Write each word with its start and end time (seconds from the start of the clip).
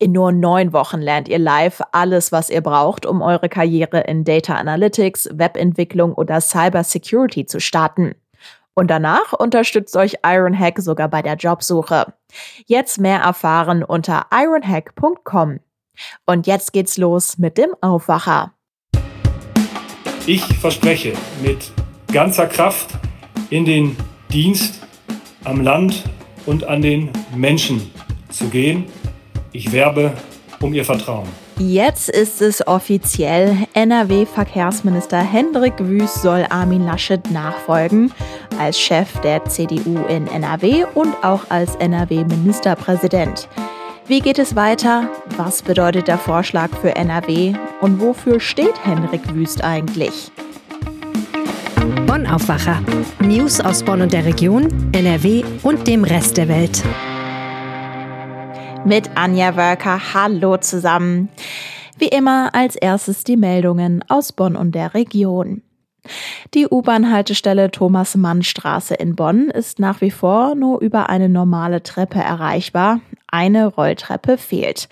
In 0.00 0.12
nur 0.12 0.30
neun 0.30 0.72
Wochen 0.72 1.00
lernt 1.00 1.26
ihr 1.28 1.40
live 1.40 1.82
alles, 1.90 2.30
was 2.30 2.50
ihr 2.50 2.60
braucht, 2.60 3.04
um 3.04 3.20
eure 3.20 3.48
Karriere 3.48 4.02
in 4.02 4.22
Data 4.22 4.54
Analytics, 4.54 5.28
Webentwicklung 5.32 6.14
oder 6.14 6.40
Cyber 6.40 6.84
Security 6.84 7.46
zu 7.46 7.58
starten. 7.58 8.14
Und 8.74 8.92
danach 8.92 9.32
unterstützt 9.32 9.96
euch 9.96 10.18
Ironhack 10.24 10.78
sogar 10.78 11.08
bei 11.08 11.20
der 11.20 11.34
Jobsuche. 11.34 12.14
Jetzt 12.66 13.00
mehr 13.00 13.18
erfahren 13.18 13.82
unter 13.82 14.26
ironhack.com. 14.32 15.58
Und 16.26 16.46
jetzt 16.46 16.72
geht's 16.72 16.96
los 16.96 17.38
mit 17.38 17.58
dem 17.58 17.70
Aufwacher. 17.80 18.52
Ich 20.26 20.44
verspreche 20.58 21.14
mit 21.42 21.72
ganzer 22.12 22.46
Kraft 22.46 22.90
in 23.50 23.64
den 23.64 23.96
Dienst 24.30 24.80
am 25.42 25.60
Land 25.60 26.04
und 26.46 26.62
an 26.62 26.82
den 26.82 27.10
Menschen 27.34 27.90
zu 28.30 28.48
gehen. 28.48 28.86
Ich 29.52 29.72
werbe 29.72 30.12
um 30.60 30.74
Ihr 30.74 30.84
Vertrauen. 30.84 31.28
Jetzt 31.58 32.08
ist 32.08 32.40
es 32.40 32.66
offiziell. 32.66 33.56
NRW-Verkehrsminister 33.74 35.18
Hendrik 35.18 35.74
Wüst 35.78 36.22
soll 36.22 36.46
Armin 36.50 36.84
Laschet 36.84 37.30
nachfolgen 37.30 38.12
als 38.58 38.78
Chef 38.78 39.08
der 39.20 39.44
CDU 39.44 40.04
in 40.08 40.26
NRW 40.28 40.84
und 40.94 41.14
auch 41.22 41.42
als 41.48 41.74
NRW-Ministerpräsident. 41.76 43.48
Wie 44.06 44.20
geht 44.20 44.38
es 44.38 44.56
weiter? 44.56 45.10
Was 45.36 45.62
bedeutet 45.62 46.08
der 46.08 46.18
Vorschlag 46.18 46.70
für 46.80 46.94
NRW? 46.96 47.54
Und 47.80 48.00
wofür 48.00 48.40
steht 48.40 48.84
Hendrik 48.84 49.34
Wüst 49.34 49.62
eigentlich? 49.62 50.30
Bonn 52.06 52.26
Aufwacher. 52.26 52.80
News 53.20 53.60
aus 53.60 53.82
Bonn 53.82 54.00
und 54.00 54.12
der 54.12 54.24
Region, 54.24 54.68
NRW 54.92 55.42
und 55.62 55.86
dem 55.86 56.04
Rest 56.04 56.36
der 56.36 56.48
Welt. 56.48 56.82
Mit 58.84 59.10
Anja 59.16 59.56
Wölker. 59.56 60.14
Hallo 60.14 60.56
zusammen. 60.56 61.28
Wie 61.98 62.08
immer 62.08 62.54
als 62.54 62.76
erstes 62.76 63.24
die 63.24 63.36
Meldungen 63.36 64.04
aus 64.08 64.32
Bonn 64.32 64.56
und 64.56 64.74
der 64.74 64.94
Region. 64.94 65.62
Die 66.54 66.66
U-Bahn-Haltestelle 66.66 67.70
Thomas-Mann-Straße 67.70 68.94
in 68.94 69.14
Bonn 69.16 69.50
ist 69.50 69.78
nach 69.78 70.00
wie 70.00 70.10
vor 70.10 70.54
nur 70.54 70.80
über 70.80 71.08
eine 71.08 71.28
normale 71.28 71.82
Treppe 71.82 72.18
erreichbar. 72.18 73.00
Eine 73.26 73.66
Rolltreppe 73.66 74.38
fehlt. 74.38 74.88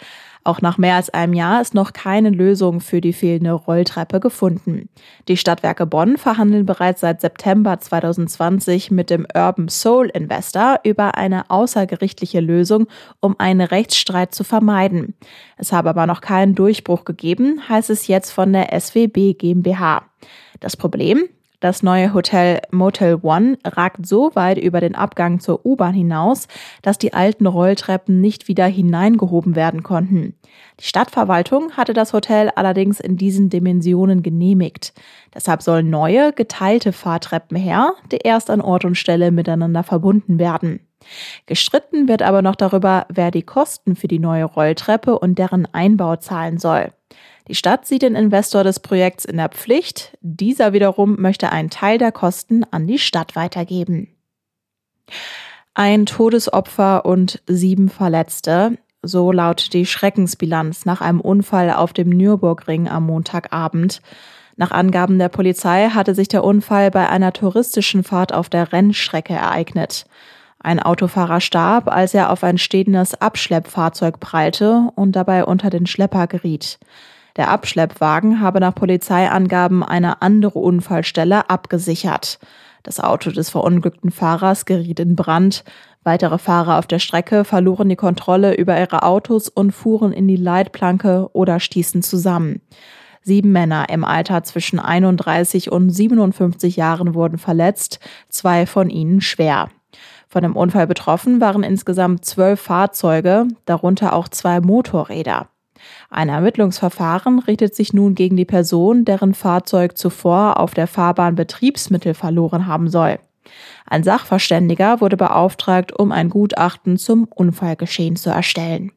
Auch 0.47 0.61
nach 0.61 0.79
mehr 0.79 0.95
als 0.95 1.11
einem 1.11 1.33
Jahr 1.33 1.61
ist 1.61 1.75
noch 1.75 1.93
keine 1.93 2.31
Lösung 2.31 2.81
für 2.81 3.01
die 3.01 3.13
fehlende 3.13 3.51
Rolltreppe 3.51 4.21
gefunden. 4.21 4.89
Die 5.27 5.37
Stadtwerke 5.37 5.87
Bonn 5.87 6.17
verhandeln 6.19 6.65
bereits 6.65 7.01
seit 7.01 7.21
September 7.21 7.81
2020 7.81 8.93
mit 8.93 9.11
dem 9.11 9.27
Urban 9.35 9.69
Soul 9.69 10.07
Investor 10.07 10.79
über 10.85 11.17
eine 11.17 11.51
außergerichtliche 11.51 12.39
Lösung, 12.39 12.87
um 13.19 13.35
einen 13.41 13.61
Rechtsstreit 13.61 14.37
zu 14.37 14.45
vermeiden. 14.45 15.15
Es 15.57 15.73
habe 15.73 15.91
aber 15.91 16.07
noch 16.07 16.21
keinen 16.21 16.55
Durchbruch 16.55 17.05
gegeben, 17.05 17.69
heißt 17.69 17.91
es 17.91 18.07
jetzt 18.07 18.31
von 18.31 18.53
der 18.53 18.69
SWB 18.81 19.33
GmbH. 19.33 20.05
Das 20.61 20.77
Problem? 20.77 21.25
Das 21.61 21.83
neue 21.83 22.12
Hotel 22.12 22.61
Motel 22.71 23.19
One 23.23 23.57
ragt 23.65 24.07
so 24.07 24.31
weit 24.35 24.59
über 24.59 24.81
den 24.81 24.95
Abgang 24.95 25.41
zur 25.41 25.65
U-Bahn 25.65 25.95
hinaus, 25.95 26.49
dass 26.83 26.99
die 26.99 27.15
alten 27.15 27.47
Rolltreppen 27.47 28.21
nicht 28.21 28.47
wieder 28.47 28.67
hineingehoben 28.67 29.57
werden 29.57 29.83
konnten. 29.83 30.34
Die 30.81 30.84
Stadtverwaltung 30.84 31.72
hatte 31.72 31.94
das 31.94 32.12
Hotel 32.12 32.50
allerdings 32.55 33.00
in 33.00 33.17
diesen 33.17 33.49
Dimensionen 33.49 34.22
genehmigt. 34.22 34.93
Deshalb 35.34 35.62
sollen 35.62 35.89
neue, 35.89 36.33
geteilte 36.33 36.93
Fahrtreppen 36.93 37.56
her, 37.56 37.94
die 38.12 38.19
erst 38.19 38.50
an 38.50 38.61
Ort 38.61 38.84
und 38.84 38.97
Stelle 38.97 39.31
miteinander 39.31 39.83
verbunden 39.83 40.38
werden. 40.38 40.81
Gestritten 41.47 42.09
wird 42.09 42.23
aber 42.23 42.43
noch 42.43 42.56
darüber, 42.56 43.06
wer 43.09 43.31
die 43.31 43.43
Kosten 43.43 43.97
für 43.97 44.09
die 44.09 44.19
neue 44.19 44.44
Rolltreppe 44.44 45.19
und 45.19 45.38
deren 45.38 45.67
Einbau 45.73 46.17
zahlen 46.17 46.59
soll. 46.59 46.93
Die 47.49 47.55
Stadt 47.55 47.87
sieht 47.87 48.03
den 48.03 48.17
Investor 48.17 48.65
des 48.65 48.81
Projekts 48.81 49.25
in 49.25 49.37
der 49.37 49.49
Pflicht. 49.49 50.17
Dieser 50.21 50.73
wiederum 50.73 51.21
möchte 51.21 51.53
einen 51.53 51.71
Teil 51.71 51.99
der 51.99 52.12
Kosten 52.12 52.65
an 52.71 52.87
die 52.87 52.99
Stadt 52.99 53.37
weitergeben. 53.37 54.09
Ein 55.75 56.06
Todesopfer 56.06 57.05
und 57.05 57.43
sieben 57.47 57.89
Verletzte. 57.89 58.79
So 59.03 59.31
lautet 59.31 59.75
die 59.75 59.87
Schreckensbilanz 59.87 60.87
nach 60.87 61.01
einem 61.01 61.21
Unfall 61.21 61.71
auf 61.71 61.93
dem 61.93 62.09
Nürburgring 62.09 62.89
am 62.89 63.06
Montagabend. 63.06 64.01
Nach 64.56 64.73
Angaben 64.73 65.19
der 65.19 65.29
Polizei 65.29 65.91
hatte 65.91 66.15
sich 66.15 66.29
der 66.29 66.43
Unfall 66.43 66.91
bei 66.91 67.09
einer 67.09 67.33
touristischen 67.33 68.03
Fahrt 68.03 68.33
auf 68.33 68.49
der 68.49 68.73
Rennstrecke 68.73 69.35
ereignet. 69.35 70.06
Ein 70.59 70.81
Autofahrer 70.81 71.41
starb, 71.41 71.89
als 71.89 72.15
er 72.15 72.33
auf 72.33 72.43
ein 72.43 72.59
stehendes 72.59 73.15
Abschleppfahrzeug 73.15 74.19
prallte 74.19 74.91
und 74.97 75.12
dabei 75.12 75.45
unter 75.45 75.71
den 75.71 75.87
Schlepper 75.87 76.27
geriet. 76.27 76.81
Der 77.37 77.51
Abschleppwagen 77.51 78.41
habe 78.41 78.61
nach 78.61 78.75
Polizeiangaben 78.75 79.83
eine 79.83 80.23
andere 80.23 80.59
Unfallstelle 80.59 81.51
abgesichert. 81.51 82.39
Das 82.83 82.99
Auto 83.01 83.31
des 83.31 83.51
verunglückten 83.51 84.11
Fahrers 84.11 84.65
geriet 84.65 85.01
in 85.01 85.17
Brand. 85.17 85.65
Weitere 86.03 86.39
Fahrer 86.39 86.79
auf 86.79 86.87
der 86.87 86.99
Strecke 86.99 87.45
verloren 87.45 87.89
die 87.89 87.97
Kontrolle 87.97 88.55
über 88.55 88.79
ihre 88.79 89.03
Autos 89.03 89.49
und 89.49 89.73
fuhren 89.73 90.13
in 90.13 90.29
die 90.29 90.37
Leitplanke 90.37 91.29
oder 91.33 91.61
stießen 91.61 92.03
zusammen. 92.03 92.63
Sieben 93.23 93.51
Männer 93.51 93.89
im 93.91 94.05
Alter 94.05 94.45
zwischen 94.45 94.79
31 94.79 95.73
und 95.73 95.91
57 95.91 96.77
Jahren 96.77 97.15
wurden 97.15 97.39
verletzt, 97.39 97.99
zwei 98.29 98.67
von 98.67 98.89
ihnen 98.89 99.21
schwer. 99.21 99.69
Von 100.29 100.43
dem 100.43 100.57
Unfall 100.57 100.87
betroffen 100.87 101.41
waren 101.41 101.65
insgesamt 101.65 102.25
zwölf 102.25 102.61
Fahrzeuge, 102.61 103.49
darunter 103.65 104.13
auch 104.13 104.29
zwei 104.29 104.61
Motorräder. 104.61 105.49
Ein 106.11 106.29
Ermittlungsverfahren 106.29 107.39
richtet 107.39 107.75
sich 107.75 107.93
nun 107.93 108.15
gegen 108.15 108.37
die 108.37 108.45
Person, 108.45 109.05
deren 109.05 109.35
Fahrzeug 109.35 109.97
zuvor 109.97 110.61
auf 110.61 110.75
der 110.75 110.87
Fahrbahn 110.87 111.35
Betriebsmittel 111.35 112.15
verloren 112.15 112.67
haben 112.67 112.89
soll. 112.89 113.19
Ein 113.87 114.03
Sachverständiger 114.03 115.01
wurde 115.01 115.17
beauftragt, 115.17 115.93
um 115.93 116.13
ein 116.13 116.31
Gutachten 116.31 116.97
zum 116.97 117.25
Unfallgeschehen 117.25 118.17
zu 118.17 118.31
erstellen. 118.31 118.93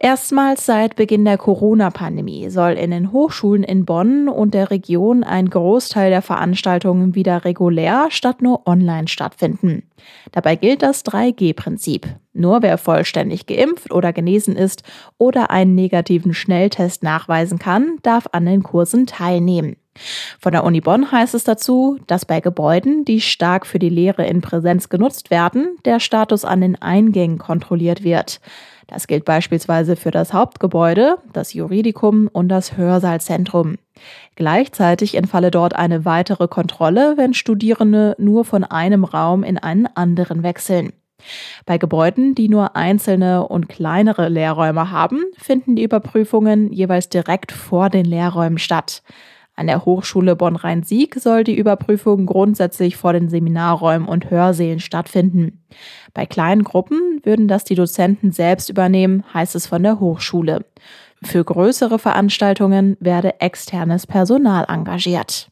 Erstmals 0.00 0.64
seit 0.64 0.94
Beginn 0.94 1.24
der 1.24 1.38
Corona-Pandemie 1.38 2.50
soll 2.50 2.72
in 2.72 2.92
den 2.92 3.10
Hochschulen 3.10 3.64
in 3.64 3.84
Bonn 3.84 4.28
und 4.28 4.54
der 4.54 4.70
Region 4.70 5.24
ein 5.24 5.50
Großteil 5.50 6.10
der 6.10 6.22
Veranstaltungen 6.22 7.16
wieder 7.16 7.44
regulär 7.44 8.06
statt 8.10 8.40
nur 8.40 8.68
online 8.68 9.08
stattfinden. 9.08 9.90
Dabei 10.30 10.54
gilt 10.54 10.82
das 10.82 11.04
3G-Prinzip. 11.04 12.06
Nur 12.32 12.62
wer 12.62 12.78
vollständig 12.78 13.46
geimpft 13.46 13.92
oder 13.92 14.12
genesen 14.12 14.54
ist 14.54 14.84
oder 15.18 15.50
einen 15.50 15.74
negativen 15.74 16.32
Schnelltest 16.32 17.02
nachweisen 17.02 17.58
kann, 17.58 17.98
darf 18.02 18.28
an 18.30 18.46
den 18.46 18.62
Kursen 18.62 19.06
teilnehmen. 19.06 19.74
Von 20.38 20.52
der 20.52 20.62
Uni 20.62 20.80
Bonn 20.80 21.10
heißt 21.10 21.34
es 21.34 21.42
dazu, 21.42 21.98
dass 22.06 22.24
bei 22.24 22.40
Gebäuden, 22.40 23.04
die 23.04 23.20
stark 23.20 23.66
für 23.66 23.80
die 23.80 23.88
Lehre 23.88 24.24
in 24.26 24.42
Präsenz 24.42 24.88
genutzt 24.88 25.32
werden, 25.32 25.76
der 25.84 25.98
Status 25.98 26.44
an 26.44 26.60
den 26.60 26.80
Eingängen 26.80 27.38
kontrolliert 27.38 28.04
wird. 28.04 28.40
Das 28.88 29.06
gilt 29.06 29.26
beispielsweise 29.26 29.96
für 29.96 30.10
das 30.10 30.32
Hauptgebäude, 30.32 31.18
das 31.34 31.52
Juridikum 31.52 32.26
und 32.32 32.48
das 32.48 32.78
Hörsaalzentrum. 32.78 33.76
Gleichzeitig 34.34 35.14
entfalle 35.14 35.50
dort 35.50 35.76
eine 35.76 36.06
weitere 36.06 36.48
Kontrolle, 36.48 37.14
wenn 37.16 37.34
Studierende 37.34 38.16
nur 38.18 38.46
von 38.46 38.64
einem 38.64 39.04
Raum 39.04 39.44
in 39.44 39.58
einen 39.58 39.86
anderen 39.94 40.42
wechseln. 40.42 40.92
Bei 41.66 41.76
Gebäuden, 41.76 42.34
die 42.34 42.48
nur 42.48 42.76
einzelne 42.76 43.46
und 43.46 43.68
kleinere 43.68 44.28
Lehrräume 44.28 44.90
haben, 44.90 45.22
finden 45.36 45.76
die 45.76 45.82
Überprüfungen 45.82 46.72
jeweils 46.72 47.10
direkt 47.10 47.52
vor 47.52 47.90
den 47.90 48.06
Lehrräumen 48.06 48.58
statt. 48.58 49.02
An 49.58 49.66
der 49.66 49.84
Hochschule 49.84 50.36
Bonn-Rhein-Sieg 50.36 51.16
soll 51.16 51.42
die 51.42 51.58
Überprüfung 51.58 52.26
grundsätzlich 52.26 52.96
vor 52.96 53.12
den 53.12 53.28
Seminarräumen 53.28 54.06
und 54.06 54.30
Hörsälen 54.30 54.78
stattfinden. 54.78 55.64
Bei 56.14 56.26
kleinen 56.26 56.62
Gruppen 56.62 57.18
würden 57.24 57.48
das 57.48 57.64
die 57.64 57.74
Dozenten 57.74 58.30
selbst 58.30 58.70
übernehmen, 58.70 59.24
heißt 59.34 59.56
es 59.56 59.66
von 59.66 59.82
der 59.82 59.98
Hochschule. 59.98 60.64
Für 61.24 61.42
größere 61.42 61.98
Veranstaltungen 61.98 62.96
werde 63.00 63.40
externes 63.40 64.06
Personal 64.06 64.64
engagiert. 64.68 65.50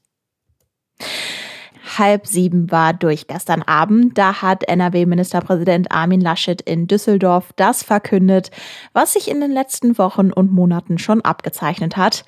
halb 1.98 2.28
sieben 2.28 2.70
war 2.70 2.92
durch 2.92 3.26
gestern 3.26 3.62
Abend. 3.62 4.16
Da 4.16 4.40
hat 4.40 4.68
NRW-Ministerpräsident 4.68 5.90
Armin 5.90 6.20
Laschet 6.20 6.60
in 6.62 6.86
Düsseldorf 6.86 7.52
das 7.56 7.82
verkündet, 7.82 8.52
was 8.92 9.14
sich 9.14 9.28
in 9.28 9.40
den 9.40 9.50
letzten 9.50 9.98
Wochen 9.98 10.30
und 10.30 10.52
Monaten 10.52 10.98
schon 10.98 11.22
abgezeichnet 11.22 11.96
hat. 11.96 12.24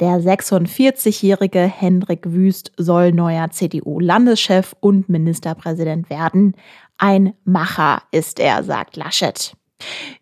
Der 0.00 0.20
46-jährige 0.20 1.58
Hendrik 1.58 2.20
Wüst 2.24 2.70
soll 2.76 3.10
neuer 3.10 3.50
CDU-Landeschef 3.50 4.76
und 4.78 5.08
Ministerpräsident 5.08 6.08
werden. 6.08 6.54
Ein 6.98 7.34
Macher 7.44 8.02
ist 8.12 8.38
er, 8.38 8.62
sagt 8.62 8.96
Laschet. 8.96 9.54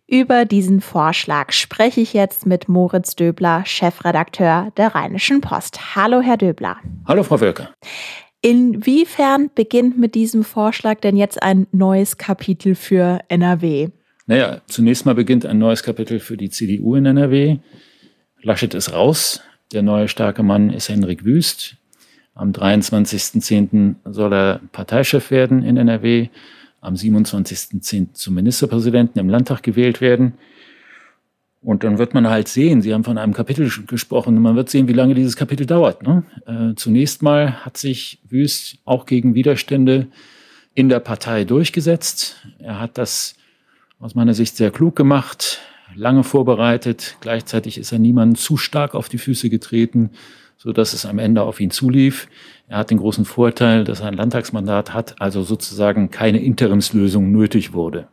Über 0.07 0.47
diesen 0.47 0.81
Vorschlag 0.81 1.53
spreche 1.53 2.01
ich 2.01 2.15
jetzt 2.15 2.47
mit 2.47 2.71
Moritz 2.71 3.17
Döbler, 3.17 3.67
Chefredakteur 3.67 4.73
der 4.79 4.95
Rheinischen 4.95 5.43
Post. 5.43 5.95
Hallo, 5.95 6.23
Herr 6.23 6.39
Döbler. 6.39 6.79
Hallo, 7.07 7.23
Frau 7.23 7.39
Wölker. 7.39 7.75
Inwiefern 8.41 9.51
beginnt 9.55 9.99
mit 9.99 10.15
diesem 10.15 10.43
Vorschlag 10.43 11.01
denn 11.01 11.19
jetzt 11.19 11.43
ein 11.43 11.67
neues 11.73 12.17
Kapitel 12.17 12.75
für 12.77 13.21
NRW? 13.29 13.89
Naja, 14.27 14.63
zunächst 14.69 15.05
mal 15.05 15.15
beginnt 15.15 15.45
ein 15.45 15.59
neues 15.59 15.83
Kapitel 15.83 16.19
für 16.19 16.39
die 16.39 16.49
CDU 16.49 16.95
in 16.95 17.05
NRW. 17.05 17.59
Laschet 18.41 18.73
ist 18.73 18.95
raus. 18.95 19.43
Der 19.73 19.83
neue 19.83 20.07
starke 20.07 20.43
Mann 20.43 20.71
ist 20.71 20.89
Henrik 20.89 21.25
Wüst. 21.25 21.77
Am 22.35 22.53
23.10. 22.53 23.97
soll 24.05 24.33
er 24.33 24.61
Parteichef 24.71 25.31
werden 25.31 25.65
in 25.65 25.77
NRW 25.77 26.29
am 26.81 26.95
27.10. 26.95 28.13
zum 28.13 28.35
Ministerpräsidenten 28.35 29.19
im 29.19 29.29
Landtag 29.29 29.63
gewählt 29.63 30.01
werden. 30.01 30.35
Und 31.63 31.83
dann 31.83 31.99
wird 31.99 32.15
man 32.15 32.29
halt 32.29 32.47
sehen, 32.47 32.81
Sie 32.81 32.95
haben 32.95 33.03
von 33.03 33.19
einem 33.19 33.33
Kapitel 33.33 33.69
gesprochen, 33.89 34.41
man 34.41 34.55
wird 34.55 34.71
sehen, 34.71 34.87
wie 34.87 34.93
lange 34.93 35.15
dieses 35.15 35.35
Kapitel 35.35 35.67
dauert. 35.67 36.05
Ne? 36.05 36.23
Äh, 36.47 36.77
zunächst 36.77 37.23
mal 37.23 37.65
hat 37.65 37.77
sich 37.77 38.21
Wüst 38.29 38.79
auch 38.85 39.05
gegen 39.05 39.35
Widerstände 39.35 40.07
in 40.75 40.89
der 40.89 41.01
Partei 41.01 41.43
durchgesetzt. 41.43 42.37
Er 42.61 42.79
hat 42.79 42.99
das 42.99 43.35
aus 43.99 44.15
meiner 44.15 44.35
Sicht 44.35 44.57
sehr 44.57 44.71
klug 44.71 44.95
gemacht, 44.95 45.59
lange 45.97 46.23
vorbereitet. 46.23 47.17
Gleichzeitig 47.21 47.79
ist 47.79 47.93
er 47.93 47.99
niemandem 47.99 48.37
zu 48.37 48.57
stark 48.57 48.95
auf 48.95 49.09
die 49.09 49.19
Füße 49.19 49.51
getreten, 49.51 50.11
so 50.57 50.73
dass 50.73 50.93
es 50.93 51.07
am 51.07 51.19
Ende 51.19 51.43
auf 51.43 51.61
ihn 51.61 51.71
zulief. 51.71 52.29
Er 52.69 52.79
hat 52.79 52.91
den 52.91 52.99
großen 52.99 53.25
Vorteil, 53.25 53.85
dass 53.85 54.01
er 54.01 54.09
ein 54.09 54.15
Landtagsmandat 54.15 54.95
hat, 54.95 55.21
also 55.21 55.43
sozusagen 55.43 56.11
keine 56.11 56.41
Interimslösung 56.41 57.33
nötig 57.33 57.73
wurde. 57.73 58.09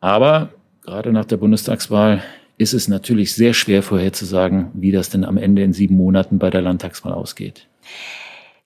Aber 0.00 0.50
gerade 0.82 1.12
nach 1.12 1.24
der 1.24 1.36
Bundestagswahl 1.36 2.22
ist 2.58 2.72
es 2.72 2.88
natürlich 2.88 3.34
sehr 3.34 3.52
schwer 3.52 3.82
vorherzusagen, 3.82 4.70
wie 4.74 4.92
das 4.92 5.10
denn 5.10 5.24
am 5.24 5.36
Ende 5.36 5.62
in 5.62 5.72
sieben 5.72 5.96
Monaten 5.96 6.38
bei 6.38 6.50
der 6.50 6.62
Landtagswahl 6.62 7.12
ausgeht. 7.12 7.66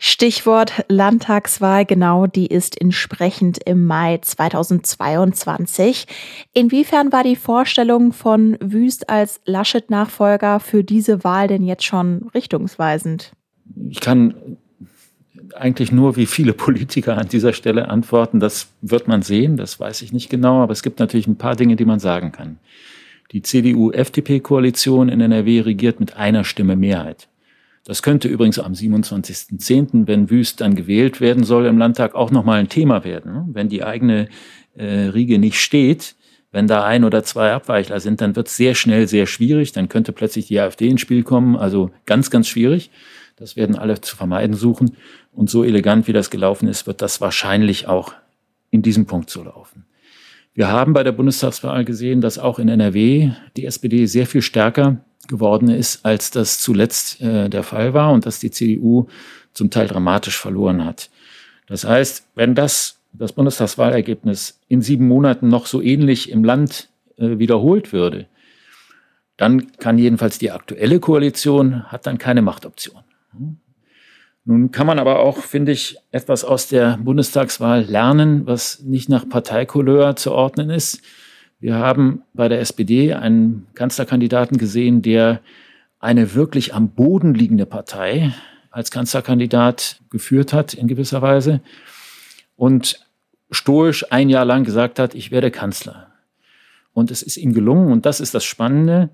Stichwort 0.02 0.86
Landtagswahl, 0.88 1.84
genau, 1.84 2.26
die 2.26 2.46
ist 2.46 2.80
entsprechend 2.80 3.58
im 3.66 3.84
Mai 3.84 4.16
2022. 4.16 6.06
Inwiefern 6.54 7.12
war 7.12 7.22
die 7.22 7.36
Vorstellung 7.36 8.14
von 8.14 8.56
Wüst 8.60 9.10
als 9.10 9.42
Laschet-Nachfolger 9.44 10.58
für 10.58 10.82
diese 10.82 11.22
Wahl 11.22 11.48
denn 11.48 11.64
jetzt 11.64 11.84
schon 11.84 12.30
richtungsweisend? 12.32 13.32
Ich 13.90 14.00
kann 14.00 14.56
eigentlich 15.54 15.92
nur 15.92 16.16
wie 16.16 16.24
viele 16.24 16.54
Politiker 16.54 17.18
an 17.18 17.28
dieser 17.28 17.52
Stelle 17.52 17.90
antworten. 17.90 18.40
Das 18.40 18.68
wird 18.80 19.06
man 19.06 19.20
sehen, 19.20 19.58
das 19.58 19.78
weiß 19.78 20.00
ich 20.00 20.14
nicht 20.14 20.30
genau, 20.30 20.62
aber 20.62 20.72
es 20.72 20.82
gibt 20.82 20.98
natürlich 20.98 21.26
ein 21.26 21.36
paar 21.36 21.56
Dinge, 21.56 21.76
die 21.76 21.84
man 21.84 22.00
sagen 22.00 22.32
kann. 22.32 22.58
Die 23.32 23.42
CDU-FDP-Koalition 23.42 25.10
in 25.10 25.20
NRW 25.20 25.60
regiert 25.60 26.00
mit 26.00 26.16
einer 26.16 26.44
Stimme 26.44 26.74
Mehrheit. 26.74 27.28
Das 27.90 28.02
könnte 28.02 28.28
übrigens 28.28 28.60
am 28.60 28.74
27.10., 28.74 30.06
wenn 30.06 30.30
Wüst 30.30 30.60
dann 30.60 30.76
gewählt 30.76 31.20
werden 31.20 31.42
soll 31.42 31.66
im 31.66 31.76
Landtag, 31.76 32.14
auch 32.14 32.30
nochmal 32.30 32.60
ein 32.60 32.68
Thema 32.68 33.02
werden. 33.02 33.32
Ne? 33.32 33.48
Wenn 33.48 33.68
die 33.68 33.82
eigene 33.82 34.28
äh, 34.76 35.08
Riege 35.08 35.40
nicht 35.40 35.58
steht, 35.58 36.14
wenn 36.52 36.68
da 36.68 36.84
ein 36.84 37.02
oder 37.02 37.24
zwei 37.24 37.50
Abweichler 37.52 37.98
sind, 37.98 38.20
dann 38.20 38.36
wird 38.36 38.46
es 38.46 38.56
sehr 38.56 38.76
schnell 38.76 39.08
sehr 39.08 39.26
schwierig. 39.26 39.72
Dann 39.72 39.88
könnte 39.88 40.12
plötzlich 40.12 40.46
die 40.46 40.60
AfD 40.60 40.86
ins 40.86 41.00
Spiel 41.00 41.24
kommen. 41.24 41.56
Also 41.56 41.90
ganz, 42.06 42.30
ganz 42.30 42.46
schwierig. 42.46 42.92
Das 43.34 43.56
werden 43.56 43.74
alle 43.74 44.00
zu 44.00 44.14
vermeiden 44.14 44.54
suchen. 44.54 44.96
Und 45.32 45.50
so 45.50 45.64
elegant, 45.64 46.06
wie 46.06 46.12
das 46.12 46.30
gelaufen 46.30 46.68
ist, 46.68 46.86
wird 46.86 47.02
das 47.02 47.20
wahrscheinlich 47.20 47.88
auch 47.88 48.14
in 48.70 48.82
diesem 48.82 49.06
Punkt 49.06 49.30
so 49.30 49.42
laufen. 49.42 49.84
Wir 50.54 50.68
haben 50.68 50.92
bei 50.92 51.04
der 51.04 51.12
Bundestagswahl 51.12 51.84
gesehen, 51.84 52.20
dass 52.20 52.38
auch 52.38 52.58
in 52.58 52.68
NRW 52.68 53.30
die 53.56 53.66
SPD 53.66 54.06
sehr 54.06 54.26
viel 54.26 54.42
stärker 54.42 54.98
geworden 55.28 55.68
ist, 55.68 56.04
als 56.04 56.30
das 56.30 56.60
zuletzt 56.60 57.20
äh, 57.20 57.48
der 57.48 57.62
Fall 57.62 57.94
war 57.94 58.12
und 58.12 58.26
dass 58.26 58.40
die 58.40 58.50
CDU 58.50 59.06
zum 59.52 59.70
Teil 59.70 59.86
dramatisch 59.86 60.36
verloren 60.36 60.84
hat. 60.84 61.10
Das 61.66 61.84
heißt, 61.84 62.26
wenn 62.34 62.54
das, 62.54 63.00
das 63.12 63.32
Bundestagswahlergebnis 63.32 64.60
in 64.68 64.82
sieben 64.82 65.06
Monaten 65.06 65.48
noch 65.48 65.66
so 65.66 65.80
ähnlich 65.80 66.30
im 66.30 66.42
Land 66.42 66.88
äh, 67.16 67.38
wiederholt 67.38 67.92
würde, 67.92 68.26
dann 69.36 69.72
kann 69.78 69.98
jedenfalls 69.98 70.38
die 70.38 70.50
aktuelle 70.50 71.00
Koalition, 71.00 71.84
hat 71.84 72.06
dann 72.06 72.18
keine 72.18 72.42
Machtoption. 72.42 73.02
Nun 74.50 74.72
kann 74.72 74.88
man 74.88 74.98
aber 74.98 75.20
auch, 75.20 75.36
finde 75.36 75.70
ich, 75.70 75.96
etwas 76.10 76.42
aus 76.42 76.66
der 76.66 76.98
Bundestagswahl 77.00 77.82
lernen, 77.84 78.48
was 78.48 78.80
nicht 78.80 79.08
nach 79.08 79.28
Parteikouleur 79.28 80.16
zu 80.16 80.32
ordnen 80.32 80.70
ist. 80.70 81.02
Wir 81.60 81.76
haben 81.76 82.22
bei 82.34 82.48
der 82.48 82.58
SPD 82.58 83.14
einen 83.14 83.68
Kanzlerkandidaten 83.74 84.58
gesehen, 84.58 85.02
der 85.02 85.40
eine 86.00 86.34
wirklich 86.34 86.74
am 86.74 86.88
Boden 86.88 87.32
liegende 87.32 87.64
Partei 87.64 88.34
als 88.72 88.90
Kanzlerkandidat 88.90 90.00
geführt 90.10 90.52
hat 90.52 90.74
in 90.74 90.88
gewisser 90.88 91.22
Weise 91.22 91.60
und 92.56 93.06
stoisch 93.52 94.10
ein 94.10 94.30
Jahr 94.30 94.44
lang 94.44 94.64
gesagt 94.64 94.98
hat, 94.98 95.14
ich 95.14 95.30
werde 95.30 95.52
Kanzler. 95.52 96.08
Und 96.92 97.12
es 97.12 97.22
ist 97.22 97.36
ihm 97.36 97.54
gelungen, 97.54 97.92
und 97.92 98.04
das 98.04 98.18
ist 98.18 98.34
das 98.34 98.42
Spannende, 98.42 99.10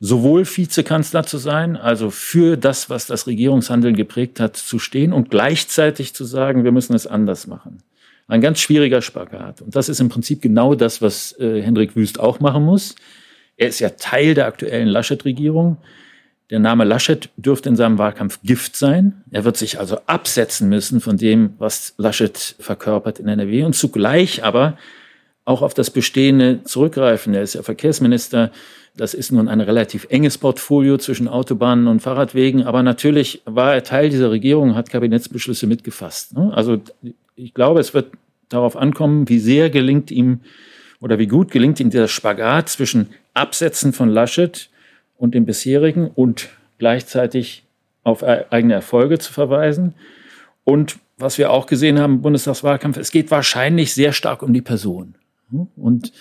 sowohl 0.00 0.44
Vizekanzler 0.44 1.24
zu 1.24 1.38
sein, 1.38 1.76
also 1.76 2.10
für 2.10 2.56
das, 2.56 2.90
was 2.90 3.06
das 3.06 3.26
Regierungshandeln 3.26 3.96
geprägt 3.96 4.40
hat, 4.40 4.56
zu 4.56 4.78
stehen 4.78 5.12
und 5.12 5.30
gleichzeitig 5.30 6.14
zu 6.14 6.24
sagen, 6.24 6.64
wir 6.64 6.72
müssen 6.72 6.94
es 6.94 7.06
anders 7.06 7.46
machen. 7.46 7.82
Ein 8.26 8.40
ganz 8.40 8.58
schwieriger 8.60 9.02
Spagat. 9.02 9.60
Und 9.60 9.76
das 9.76 9.88
ist 9.88 10.00
im 10.00 10.08
Prinzip 10.08 10.40
genau 10.40 10.74
das, 10.74 11.02
was 11.02 11.38
äh, 11.38 11.60
Hendrik 11.60 11.94
Wüst 11.94 12.18
auch 12.18 12.40
machen 12.40 12.64
muss. 12.64 12.94
Er 13.56 13.68
ist 13.68 13.80
ja 13.80 13.90
Teil 13.90 14.34
der 14.34 14.46
aktuellen 14.46 14.88
Laschet-Regierung. 14.88 15.76
Der 16.50 16.58
Name 16.58 16.84
Laschet 16.84 17.28
dürfte 17.36 17.68
in 17.68 17.76
seinem 17.76 17.98
Wahlkampf 17.98 18.40
Gift 18.42 18.76
sein. 18.76 19.24
Er 19.30 19.44
wird 19.44 19.56
sich 19.56 19.78
also 19.78 19.98
absetzen 20.06 20.68
müssen 20.68 21.00
von 21.00 21.16
dem, 21.16 21.54
was 21.58 21.94
Laschet 21.98 22.56
verkörpert 22.58 23.18
in 23.18 23.28
NRW 23.28 23.64
und 23.64 23.74
zugleich 23.74 24.44
aber 24.44 24.76
auch 25.44 25.62
auf 25.62 25.74
das 25.74 25.90
Bestehende 25.90 26.62
zurückgreifen. 26.64 27.34
Er 27.34 27.42
ist 27.42 27.54
ja 27.54 27.62
Verkehrsminister. 27.62 28.50
Das 28.96 29.12
ist 29.12 29.32
nun 29.32 29.48
ein 29.48 29.60
relativ 29.60 30.06
enges 30.08 30.38
Portfolio 30.38 30.98
zwischen 30.98 31.26
Autobahnen 31.26 31.88
und 31.88 32.00
Fahrradwegen. 32.00 32.62
Aber 32.62 32.82
natürlich 32.82 33.42
war 33.44 33.74
er 33.74 33.82
Teil 33.82 34.08
dieser 34.08 34.30
Regierung, 34.30 34.76
hat 34.76 34.90
Kabinettsbeschlüsse 34.90 35.66
mitgefasst. 35.66 36.36
Ne? 36.36 36.52
Also 36.54 36.80
ich 37.34 37.54
glaube, 37.54 37.80
es 37.80 37.92
wird 37.92 38.12
darauf 38.48 38.76
ankommen, 38.76 39.28
wie 39.28 39.40
sehr 39.40 39.70
gelingt 39.70 40.10
ihm 40.10 40.40
oder 41.00 41.18
wie 41.18 41.26
gut 41.26 41.50
gelingt 41.50 41.80
ihm 41.80 41.90
der 41.90 42.06
Spagat 42.06 42.68
zwischen 42.68 43.08
Absetzen 43.34 43.92
von 43.92 44.08
Laschet 44.08 44.70
und 45.18 45.34
dem 45.34 45.44
bisherigen 45.44 46.10
und 46.14 46.50
gleichzeitig 46.78 47.64
auf 48.04 48.22
e-, 48.22 48.44
eigene 48.50 48.74
Erfolge 48.74 49.18
zu 49.18 49.32
verweisen. 49.32 49.94
Und 50.62 50.98
was 51.18 51.38
wir 51.38 51.50
auch 51.50 51.66
gesehen 51.66 51.98
haben 51.98 52.14
im 52.14 52.22
Bundestagswahlkampf, 52.22 52.96
es 52.96 53.10
geht 53.10 53.30
wahrscheinlich 53.30 53.92
sehr 53.92 54.12
stark 54.12 54.42
um 54.42 54.52
die 54.52 54.62
Person. 54.62 55.14
Und 55.76 56.12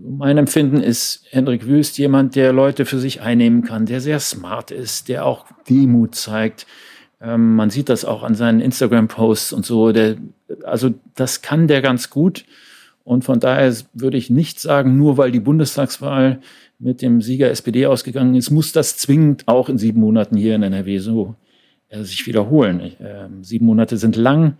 mein 0.00 0.38
Empfinden 0.38 0.80
ist 0.80 1.24
Hendrik 1.30 1.66
Wüst 1.66 1.98
jemand, 1.98 2.36
der 2.36 2.52
Leute 2.52 2.84
für 2.84 2.98
sich 2.98 3.20
einnehmen 3.20 3.62
kann, 3.62 3.86
der 3.86 4.00
sehr 4.00 4.20
smart 4.20 4.70
ist, 4.70 5.08
der 5.08 5.24
auch 5.24 5.46
Demut 5.68 6.14
zeigt, 6.14 6.66
ähm, 7.24 7.56
man 7.56 7.70
sieht 7.70 7.88
das 7.88 8.04
auch 8.04 8.22
an 8.22 8.34
seinen 8.34 8.60
Instagram-Posts 8.60 9.52
und 9.52 9.64
so. 9.64 9.92
Der, 9.92 10.16
also 10.64 10.90
das 11.14 11.42
kann 11.42 11.68
der 11.68 11.80
ganz 11.80 12.10
gut. 12.10 12.44
Und 13.02 13.24
von 13.24 13.40
daher 13.40 13.72
würde 13.92 14.16
ich 14.16 14.30
nicht 14.30 14.60
sagen, 14.60 14.96
nur 14.96 15.16
weil 15.16 15.30
die 15.30 15.40
Bundestagswahl 15.40 16.40
mit 16.78 17.02
dem 17.02 17.20
Sieger 17.20 17.50
SPD 17.50 17.86
ausgegangen 17.86 18.34
ist, 18.34 18.50
muss 18.50 18.72
das 18.72 18.96
zwingend 18.96 19.46
auch 19.46 19.68
in 19.68 19.78
sieben 19.78 20.00
Monaten 20.00 20.36
hier 20.36 20.54
in 20.54 20.62
NRW 20.62 20.98
so 20.98 21.34
äh, 21.88 22.02
sich 22.02 22.26
wiederholen. 22.26 22.80
Äh, 22.80 23.28
sieben 23.42 23.66
Monate 23.66 23.96
sind 23.96 24.16
lang. 24.16 24.56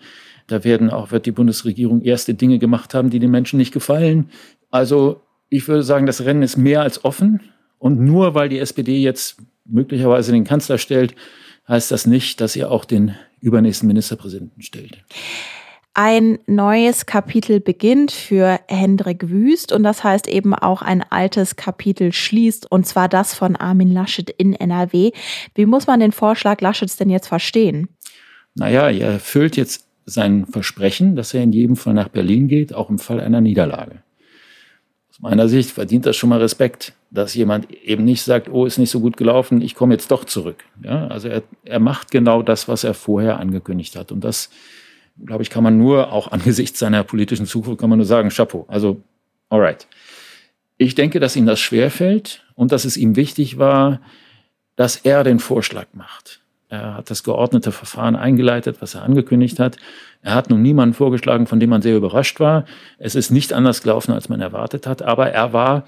Da 0.47 0.63
werden 0.63 0.91
auch, 0.91 1.11
wird 1.11 1.27
die 1.27 1.33
Bundesregierung 1.33 2.03
erste 2.03 2.35
Dinge 2.35 2.59
gemacht 2.59 2.95
haben, 2.95 3.11
die 3.11 3.19
den 3.19 3.31
Menschen 3.31 3.59
nicht 3.59 3.73
gefallen. 3.73 4.31
Also 4.71 5.23
ich 5.49 5.69
würde 5.69 5.83
sagen, 5.83 6.07
das 6.07 6.25
Rennen 6.25 6.43
ist 6.43 6.57
mehr 6.57 6.83
als 6.83 7.05
offen. 7.05 7.41
Und 7.79 8.01
nur 8.01 8.35
weil 8.35 8.49
die 8.49 8.59
SPD 8.59 8.99
jetzt 8.99 9.37
möglicherweise 9.65 10.33
den 10.33 10.45
Kanzler 10.45 10.79
stellt, 10.79 11.15
heißt 11.69 11.91
das 11.91 12.07
nicht, 12.07 12.41
dass 12.41 12.57
ihr 12.57 12.71
auch 12.71 12.85
den 12.85 13.15
übernächsten 13.41 13.87
Ministerpräsidenten 13.87 14.63
stellt. 14.63 15.05
Ein 15.97 16.39
neues 16.47 17.07
Kapitel 17.07 17.61
beginnt 17.61 18.11
für 18.11 18.59
Hendrik 18.67 19.29
Wüst 19.31 19.71
und 19.71 19.85
das 19.85 20.03
heißt 20.03 20.27
eben 20.27 20.55
auch 20.55 20.83
ein 20.83 21.05
altes 21.09 21.55
Kapitel 21.55 22.13
schließt 22.13 22.71
und 22.71 22.85
zwar 22.87 23.09
das 23.09 23.35
von 23.35 23.55
Armin 23.55 23.93
Laschet 23.93 24.29
in 24.31 24.55
NRW. 24.55 25.13
Wie 25.55 25.67
muss 25.67 25.87
man 25.87 26.01
den 26.01 26.11
Vorschlag 26.11 26.61
Laschets 26.61 26.97
denn 26.97 27.11
jetzt 27.11 27.29
verstehen? 27.29 27.89
naja, 28.55 28.89
er 28.89 29.13
erfüllt 29.13 29.57
jetzt 29.57 29.87
sein 30.07 30.47
Versprechen, 30.47 31.17
dass 31.17 31.35
er 31.35 31.43
in 31.43 31.53
jedem 31.53 31.77
Fall 31.77 31.95
nach 31.95 32.09
Berlin 32.09 32.49
geht, 32.49 32.75
auch 32.75 32.91
im 32.91 32.99
Fall 32.99 33.21
einer 33.21 33.41
Niederlage. 33.41 34.03
Aus 35.15 35.21
meiner 35.21 35.47
Sicht 35.47 35.71
verdient 35.71 36.07
das 36.07 36.17
schon 36.17 36.29
mal 36.29 36.41
Respekt, 36.41 36.93
dass 37.13 37.35
jemand 37.35 37.71
eben 37.71 38.05
nicht 38.05 38.23
sagt, 38.23 38.49
oh, 38.49 38.67
ist 38.67 38.79
nicht 38.79 38.91
so 38.91 38.99
gut 38.99 39.17
gelaufen, 39.17 39.63
ich 39.63 39.77
komme 39.77 39.95
jetzt 39.95 40.11
doch 40.11 40.25
zurück. 40.25 40.65
Ja, 40.83 41.07
also 41.07 41.29
er, 41.29 41.45
er 41.65 41.79
macht 41.79 42.11
genau 42.11 42.43
das, 42.43 42.67
was 42.67 42.83
er 42.83 42.95
vorher 42.95 43.39
angekündigt 43.39 43.95
hat. 43.95 44.11
Und 44.11 44.25
das, 44.25 44.51
glaube 45.25 45.45
ich, 45.45 45.51
kann 45.51 45.63
man 45.63 45.79
nur, 45.79 46.11
auch 46.11 46.27
angesichts 46.33 46.81
seiner 46.81 47.05
politischen 47.05 47.47
Zukunft, 47.47 47.81
kann 47.81 47.91
man 47.91 48.01
nur 48.01 48.07
sagen, 48.07 48.31
Chapeau. 48.31 48.65
Also, 48.67 49.03
alright. 49.51 49.87
Ich 50.79 50.97
denke, 50.97 51.21
dass 51.21 51.37
ihm 51.37 51.47
das 51.47 51.61
schwerfällt 51.61 52.45
und 52.57 52.73
dass 52.73 52.85
es 52.85 52.97
ihm 52.97 53.15
wichtig 53.15 53.57
war, 53.57 54.01
dass 54.75 54.97
er 54.97 55.23
den 55.23 55.39
Vorschlag 55.39 55.87
macht. 55.93 56.41
Er 56.69 56.95
hat 56.95 57.11
das 57.11 57.23
geordnete 57.23 57.73
Verfahren 57.73 58.17
eingeleitet, 58.17 58.77
was 58.81 58.95
er 58.95 59.03
angekündigt 59.03 59.61
hat. 59.61 59.77
Er 60.23 60.35
hat 60.35 60.51
nun 60.51 60.63
niemanden 60.63 60.95
vorgeschlagen, 60.95 61.47
von 61.47 61.61
dem 61.61 61.71
man 61.71 61.83
sehr 61.83 61.97
überrascht 61.97 62.41
war. 62.41 62.65
Es 62.99 63.15
ist 63.15 63.31
nicht 63.31 63.53
anders 63.53 63.83
gelaufen, 63.83 64.13
als 64.13 64.29
man 64.29 64.41
erwartet 64.41 64.87
hat, 64.87 65.03
aber 65.03 65.31
er 65.31 65.53
war 65.53 65.85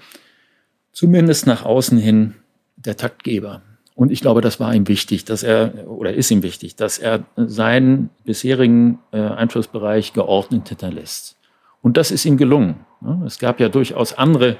zumindest 0.91 1.47
nach 1.47 1.65
außen 1.65 1.97
hin 1.97 2.35
der 2.75 2.95
Taktgeber. 2.95 3.61
Und 3.95 4.11
ich 4.11 4.21
glaube, 4.21 4.41
das 4.41 4.59
war 4.59 4.75
ihm 4.75 4.87
wichtig, 4.87 5.25
dass 5.25 5.41
er, 5.41 5.87
oder 5.87 6.13
ist 6.13 6.29
ihm 6.29 6.43
wichtig, 6.43 6.75
dass 6.75 6.99
er 6.99 7.23
seinen 7.35 8.11
bisherigen 8.23 8.99
äh, 9.11 9.19
Einflussbereich 9.19 10.13
geordnet 10.13 10.69
hinterlässt. 10.69 11.35
Und 11.81 11.97
das 11.97 12.11
ist 12.11 12.23
ihm 12.25 12.37
gelungen. 12.37 12.85
Es 13.25 13.39
gab 13.39 13.59
ja 13.59 13.69
durchaus 13.69 14.13
andere 14.13 14.57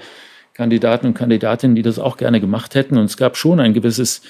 Kandidaten 0.53 1.05
und 1.05 1.13
Kandidatinnen, 1.13 1.75
die 1.75 1.83
das 1.83 1.99
auch 1.99 2.17
gerne 2.17 2.41
gemacht 2.41 2.73
hätten. 2.73 2.97
Und 2.97 3.05
es 3.05 3.17
gab 3.17 3.37
schon 3.37 3.59
ein 3.59 3.73
gewisses 3.73 4.23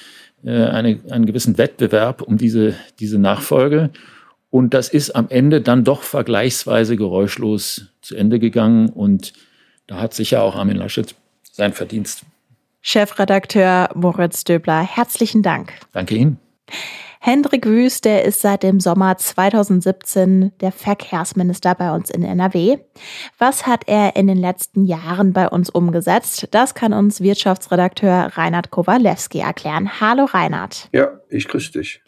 eine, 0.44 1.00
einen 1.10 1.26
gewissen 1.26 1.58
Wettbewerb 1.58 2.22
um 2.22 2.38
diese, 2.38 2.74
diese 3.00 3.18
Nachfolge. 3.18 3.90
Und 4.50 4.72
das 4.74 4.88
ist 4.88 5.10
am 5.10 5.26
Ende 5.28 5.60
dann 5.60 5.84
doch 5.84 6.02
vergleichsweise 6.02 6.96
geräuschlos 6.96 7.88
zu 8.00 8.16
Ende 8.16 8.38
gegangen. 8.38 8.88
Und 8.88 9.32
da 9.86 10.00
hat 10.00 10.14
sicher 10.14 10.42
auch 10.42 10.56
Armin 10.56 10.76
Laschet 10.76 11.14
sein 11.42 11.72
Verdienst. 11.72 12.22
Chefredakteur 12.80 13.90
Moritz 13.94 14.44
Döbler, 14.44 14.82
herzlichen 14.82 15.42
Dank. 15.42 15.72
Danke 15.92 16.14
Ihnen. 16.14 16.38
Hendrik 17.30 17.66
Wüst, 17.66 18.06
der 18.06 18.24
ist 18.24 18.40
seit 18.40 18.62
dem 18.62 18.80
Sommer 18.80 19.18
2017 19.18 20.52
der 20.62 20.72
Verkehrsminister 20.72 21.74
bei 21.74 21.94
uns 21.94 22.08
in 22.08 22.24
NRW. 22.24 22.78
Was 23.36 23.66
hat 23.66 23.82
er 23.86 24.16
in 24.16 24.28
den 24.28 24.38
letzten 24.38 24.86
Jahren 24.86 25.34
bei 25.34 25.46
uns 25.46 25.68
umgesetzt? 25.68 26.48
Das 26.52 26.74
kann 26.74 26.94
uns 26.94 27.20
Wirtschaftsredakteur 27.20 28.30
Reinhard 28.32 28.70
Kowalewski 28.70 29.40
erklären. 29.40 30.00
Hallo 30.00 30.24
Reinhard. 30.24 30.88
Ja, 30.92 31.20
ich 31.28 31.46
grüße 31.48 31.72
dich. 31.72 32.00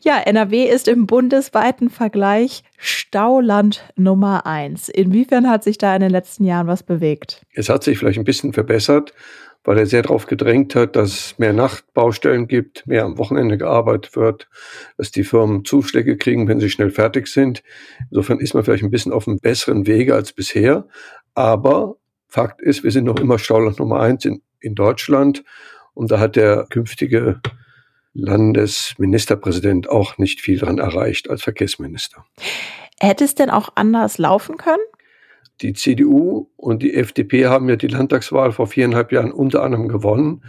Ja, 0.00 0.18
NRW 0.18 0.64
ist 0.64 0.88
im 0.88 1.06
bundesweiten 1.06 1.88
Vergleich 1.88 2.64
Stauland 2.76 3.84
Nummer 3.94 4.46
eins. 4.46 4.88
Inwiefern 4.88 5.48
hat 5.48 5.62
sich 5.62 5.78
da 5.78 5.94
in 5.94 6.00
den 6.00 6.10
letzten 6.10 6.44
Jahren 6.44 6.66
was 6.66 6.82
bewegt? 6.82 7.46
Es 7.54 7.68
hat 7.68 7.84
sich 7.84 7.98
vielleicht 7.98 8.18
ein 8.18 8.24
bisschen 8.24 8.52
verbessert 8.52 9.14
weil 9.66 9.78
er 9.78 9.86
sehr 9.86 10.02
darauf 10.02 10.26
gedrängt 10.26 10.76
hat, 10.76 10.94
dass 10.94 11.08
es 11.10 11.38
mehr 11.38 11.52
Nachtbaustellen 11.52 12.46
gibt, 12.46 12.86
mehr 12.86 13.04
am 13.04 13.18
Wochenende 13.18 13.58
gearbeitet 13.58 14.14
wird, 14.14 14.48
dass 14.96 15.10
die 15.10 15.24
Firmen 15.24 15.64
Zuschläge 15.64 16.16
kriegen, 16.16 16.46
wenn 16.46 16.60
sie 16.60 16.70
schnell 16.70 16.90
fertig 16.90 17.26
sind. 17.26 17.64
Insofern 18.10 18.38
ist 18.38 18.54
man 18.54 18.62
vielleicht 18.62 18.84
ein 18.84 18.90
bisschen 18.90 19.12
auf 19.12 19.26
einem 19.26 19.40
besseren 19.40 19.86
Wege 19.88 20.14
als 20.14 20.32
bisher. 20.32 20.86
Aber 21.34 21.96
Fakt 22.28 22.62
ist, 22.62 22.84
wir 22.84 22.92
sind 22.92 23.04
noch 23.04 23.18
immer 23.18 23.40
Stauland 23.40 23.80
Nummer 23.80 24.00
eins 24.00 24.24
in, 24.24 24.40
in 24.60 24.76
Deutschland. 24.76 25.42
Und 25.94 26.12
da 26.12 26.20
hat 26.20 26.36
der 26.36 26.66
künftige 26.70 27.40
Landesministerpräsident 28.14 29.90
auch 29.90 30.16
nicht 30.16 30.40
viel 30.40 30.58
dran 30.58 30.78
erreicht 30.78 31.28
als 31.28 31.42
Verkehrsminister. 31.42 32.24
Hätte 33.00 33.24
es 33.24 33.34
denn 33.34 33.50
auch 33.50 33.70
anders 33.74 34.16
laufen 34.18 34.58
können? 34.58 34.82
Die 35.62 35.72
CDU 35.72 36.50
und 36.56 36.82
die 36.82 36.94
FDP 36.94 37.46
haben 37.46 37.68
ja 37.68 37.76
die 37.76 37.88
Landtagswahl 37.88 38.52
vor 38.52 38.66
viereinhalb 38.66 39.12
Jahren 39.12 39.32
unter 39.32 39.62
anderem 39.62 39.88
gewonnen, 39.88 40.42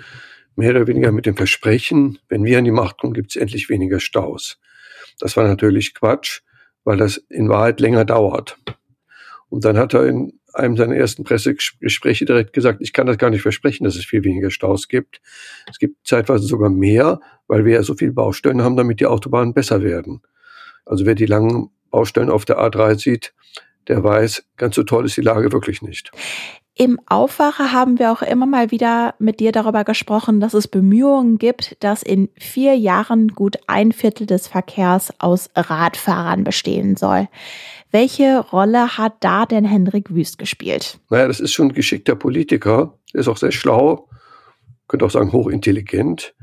mehr 0.55 0.71
oder 0.71 0.87
weniger 0.87 1.11
mit 1.11 1.25
dem 1.25 1.37
Versprechen, 1.37 2.19
wenn 2.29 2.43
wir 2.43 2.57
an 2.57 2.65
die 2.65 2.71
Macht 2.71 2.97
kommen, 2.97 3.13
gibt 3.13 3.31
es 3.31 3.35
endlich 3.35 3.69
weniger 3.69 3.99
Staus. 3.99 4.59
Das 5.19 5.37
war 5.37 5.47
natürlich 5.47 5.93
Quatsch, 5.93 6.41
weil 6.83 6.97
das 6.97 7.17
in 7.29 7.49
Wahrheit 7.49 7.79
länger 7.79 8.05
dauert. 8.05 8.57
Und 9.49 9.65
dann 9.65 9.77
hat 9.77 9.93
er 9.93 10.05
in 10.05 10.33
einem 10.53 10.75
seiner 10.75 10.95
ersten 10.95 11.23
Pressegespräche 11.23 12.25
direkt 12.25 12.53
gesagt, 12.53 12.81
ich 12.81 12.91
kann 12.91 13.07
das 13.07 13.17
gar 13.17 13.29
nicht 13.29 13.41
versprechen, 13.41 13.83
dass 13.83 13.95
es 13.95 14.05
viel 14.05 14.23
weniger 14.23 14.49
Staus 14.49 14.87
gibt. 14.87 15.21
Es 15.69 15.77
gibt 15.77 16.07
zeitweise 16.07 16.45
sogar 16.45 16.69
mehr, 16.69 17.19
weil 17.47 17.63
wir 17.63 17.75
ja 17.75 17.83
so 17.83 17.93
viele 17.93 18.11
Baustellen 18.11 18.61
haben, 18.61 18.75
damit 18.75 18.99
die 18.99 19.05
Autobahnen 19.05 19.53
besser 19.53 19.83
werden. 19.83 20.21
Also 20.85 21.05
wer 21.05 21.15
die 21.15 21.25
langen 21.25 21.69
Baustellen 21.91 22.29
auf 22.29 22.45
der 22.45 22.57
A3 22.57 22.97
sieht, 22.97 23.33
der 23.87 24.03
weiß, 24.03 24.43
ganz 24.57 24.75
so 24.75 24.83
toll 24.83 25.05
ist 25.05 25.17
die 25.17 25.21
Lage 25.21 25.51
wirklich 25.51 25.81
nicht. 25.81 26.11
Im 26.79 26.99
Aufwache 27.07 27.71
haben 27.71 27.97
wir 27.97 28.11
auch 28.11 28.21
immer 28.21 28.45
mal 28.45 28.69
wieder 28.69 29.15
mit 29.17 29.39
dir 29.39 29.51
darüber 29.51 29.83
gesprochen, 29.83 30.39
dass 30.39 30.53
es 30.53 30.67
Bemühungen 30.67 31.39
gibt, 31.39 31.75
dass 31.83 32.03
in 32.03 32.29
vier 32.37 32.75
Jahren 32.77 33.29
gut 33.29 33.57
ein 33.65 33.91
Viertel 33.91 34.27
des 34.27 34.47
Verkehrs 34.47 35.11
aus 35.19 35.49
Radfahrern 35.55 36.43
bestehen 36.43 36.95
soll. 36.95 37.29
Welche 37.89 38.39
Rolle 38.39 38.99
hat 38.99 39.15
da 39.21 39.47
denn 39.47 39.65
Hendrik 39.65 40.13
Wüst 40.13 40.37
gespielt? 40.37 40.99
Naja, 41.09 41.27
das 41.27 41.39
ist 41.39 41.53
schon 41.53 41.69
ein 41.69 41.73
geschickter 41.73 42.15
Politiker. 42.15 42.93
Er 43.11 43.21
ist 43.21 43.27
auch 43.27 43.37
sehr 43.37 43.51
schlau, 43.51 44.07
könnte 44.87 45.05
auch 45.05 45.11
sagen 45.11 45.31
hochintelligent. 45.31 46.35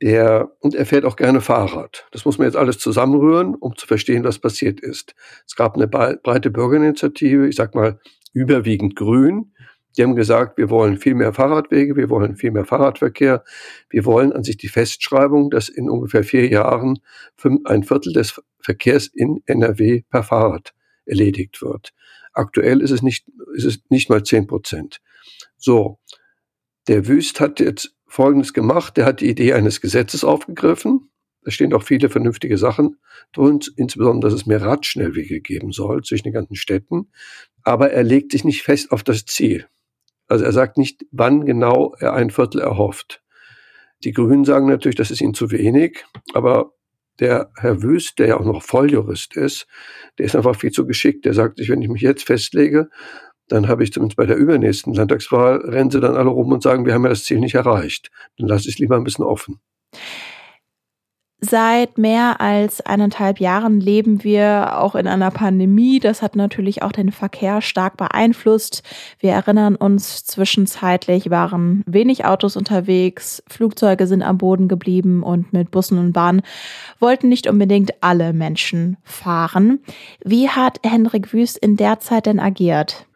Der, 0.00 0.52
und 0.60 0.74
er 0.74 0.86
fährt 0.86 1.04
auch 1.04 1.16
gerne 1.16 1.40
Fahrrad. 1.40 2.06
Das 2.12 2.24
muss 2.24 2.38
man 2.38 2.46
jetzt 2.46 2.56
alles 2.56 2.78
zusammenrühren, 2.78 3.56
um 3.56 3.76
zu 3.76 3.86
verstehen, 3.86 4.22
was 4.22 4.38
passiert 4.38 4.80
ist. 4.80 5.14
Es 5.46 5.56
gab 5.56 5.74
eine 5.74 5.88
breite 5.88 6.50
Bürgerinitiative, 6.50 7.48
ich 7.48 7.56
sag 7.56 7.74
mal 7.74 7.98
überwiegend 8.32 8.94
grün. 8.94 9.52
Die 9.96 10.04
haben 10.04 10.14
gesagt, 10.14 10.56
wir 10.58 10.70
wollen 10.70 10.98
viel 10.98 11.16
mehr 11.16 11.32
Fahrradwege, 11.32 11.96
wir 11.96 12.08
wollen 12.08 12.36
viel 12.36 12.52
mehr 12.52 12.64
Fahrradverkehr. 12.64 13.42
Wir 13.90 14.04
wollen 14.04 14.32
an 14.32 14.44
sich 14.44 14.56
die 14.56 14.68
Festschreibung, 14.68 15.50
dass 15.50 15.68
in 15.68 15.90
ungefähr 15.90 16.22
vier 16.22 16.46
Jahren 16.48 17.00
ein 17.64 17.82
Viertel 17.82 18.12
des 18.12 18.40
Verkehrs 18.60 19.08
in 19.08 19.42
NRW 19.46 20.02
per 20.08 20.22
Fahrrad 20.22 20.74
erledigt 21.04 21.60
wird. 21.60 21.92
Aktuell 22.32 22.80
ist 22.82 22.92
es 22.92 23.02
nicht, 23.02 23.26
ist 23.54 23.64
es 23.64 23.80
nicht 23.88 24.08
mal 24.08 24.22
zehn 24.22 24.46
Prozent. 24.46 25.00
So. 25.56 25.98
Der 26.86 27.08
Wüst 27.08 27.40
hat 27.40 27.58
jetzt 27.60 27.94
Folgendes 28.08 28.52
gemacht. 28.52 28.96
Der 28.96 29.04
hat 29.04 29.20
die 29.20 29.28
Idee 29.28 29.52
eines 29.52 29.80
Gesetzes 29.80 30.24
aufgegriffen. 30.24 31.10
Da 31.42 31.50
stehen 31.50 31.72
auch 31.72 31.82
viele 31.82 32.08
vernünftige 32.08 32.58
Sachen 32.58 32.96
drin, 33.32 33.60
insbesondere, 33.76 34.30
dass 34.30 34.40
es 34.40 34.46
mehr 34.46 34.62
Radschnellwege 34.62 35.40
geben 35.40 35.72
soll 35.72 36.02
zwischen 36.02 36.24
den 36.24 36.32
ganzen 36.32 36.56
Städten. 36.56 37.10
Aber 37.62 37.90
er 37.90 38.02
legt 38.02 38.32
sich 38.32 38.44
nicht 38.44 38.62
fest 38.62 38.90
auf 38.90 39.02
das 39.02 39.24
Ziel. 39.24 39.66
Also 40.26 40.44
er 40.44 40.52
sagt 40.52 40.76
nicht, 40.76 41.06
wann 41.10 41.46
genau 41.46 41.94
er 41.98 42.14
ein 42.14 42.30
Viertel 42.30 42.60
erhofft. 42.60 43.22
Die 44.04 44.12
Grünen 44.12 44.44
sagen 44.44 44.66
natürlich, 44.66 44.96
das 44.96 45.10
ist 45.10 45.20
ihnen 45.20 45.34
zu 45.34 45.50
wenig, 45.50 46.04
aber 46.34 46.72
der 47.18 47.50
Herr 47.56 47.82
Wüst, 47.82 48.18
der 48.18 48.28
ja 48.28 48.36
auch 48.38 48.44
noch 48.44 48.62
Volljurist 48.62 49.36
ist, 49.36 49.66
der 50.18 50.26
ist 50.26 50.36
einfach 50.36 50.54
viel 50.54 50.70
zu 50.70 50.86
geschickt. 50.86 51.24
Der 51.24 51.34
sagt 51.34 51.58
sich, 51.58 51.68
wenn 51.68 51.82
ich 51.82 51.88
mich 51.88 52.02
jetzt 52.02 52.24
festlege, 52.24 52.90
dann 53.48 53.68
habe 53.68 53.82
ich 53.82 53.92
zumindest 53.92 54.16
bei 54.16 54.26
der 54.26 54.36
übernächsten 54.36 54.94
Landtagswahl, 54.94 55.58
rennen 55.64 55.90
sie 55.90 56.00
dann 56.00 56.16
alle 56.16 56.30
rum 56.30 56.52
und 56.52 56.62
sagen, 56.62 56.86
wir 56.86 56.94
haben 56.94 57.04
ja 57.04 57.10
das 57.10 57.24
Ziel 57.24 57.40
nicht 57.40 57.54
erreicht. 57.54 58.10
Dann 58.38 58.48
lasse 58.48 58.68
ich 58.68 58.74
es 58.74 58.78
lieber 58.78 58.96
ein 58.96 59.04
bisschen 59.04 59.24
offen. 59.24 59.60
Seit 61.40 61.98
mehr 61.98 62.40
als 62.40 62.80
eineinhalb 62.80 63.38
Jahren 63.38 63.80
leben 63.80 64.24
wir 64.24 64.80
auch 64.80 64.96
in 64.96 65.06
einer 65.06 65.30
Pandemie. 65.30 66.00
Das 66.00 66.20
hat 66.20 66.34
natürlich 66.34 66.82
auch 66.82 66.90
den 66.90 67.12
Verkehr 67.12 67.62
stark 67.62 67.96
beeinflusst. 67.96 68.82
Wir 69.20 69.30
erinnern 69.30 69.76
uns, 69.76 70.24
zwischenzeitlich 70.24 71.30
waren 71.30 71.84
wenig 71.86 72.24
Autos 72.24 72.56
unterwegs, 72.56 73.40
Flugzeuge 73.46 74.08
sind 74.08 74.22
am 74.22 74.36
Boden 74.36 74.66
geblieben 74.66 75.22
und 75.22 75.52
mit 75.52 75.70
Bussen 75.70 75.98
und 75.98 76.12
Bahnen 76.12 76.42
wollten 76.98 77.28
nicht 77.28 77.46
unbedingt 77.46 78.02
alle 78.02 78.32
Menschen 78.32 78.96
fahren. 79.04 79.78
Wie 80.24 80.48
hat 80.48 80.80
Henrik 80.84 81.32
Wüst 81.32 81.56
in 81.56 81.76
der 81.76 82.00
Zeit 82.00 82.26
denn 82.26 82.40
agiert? 82.40 83.07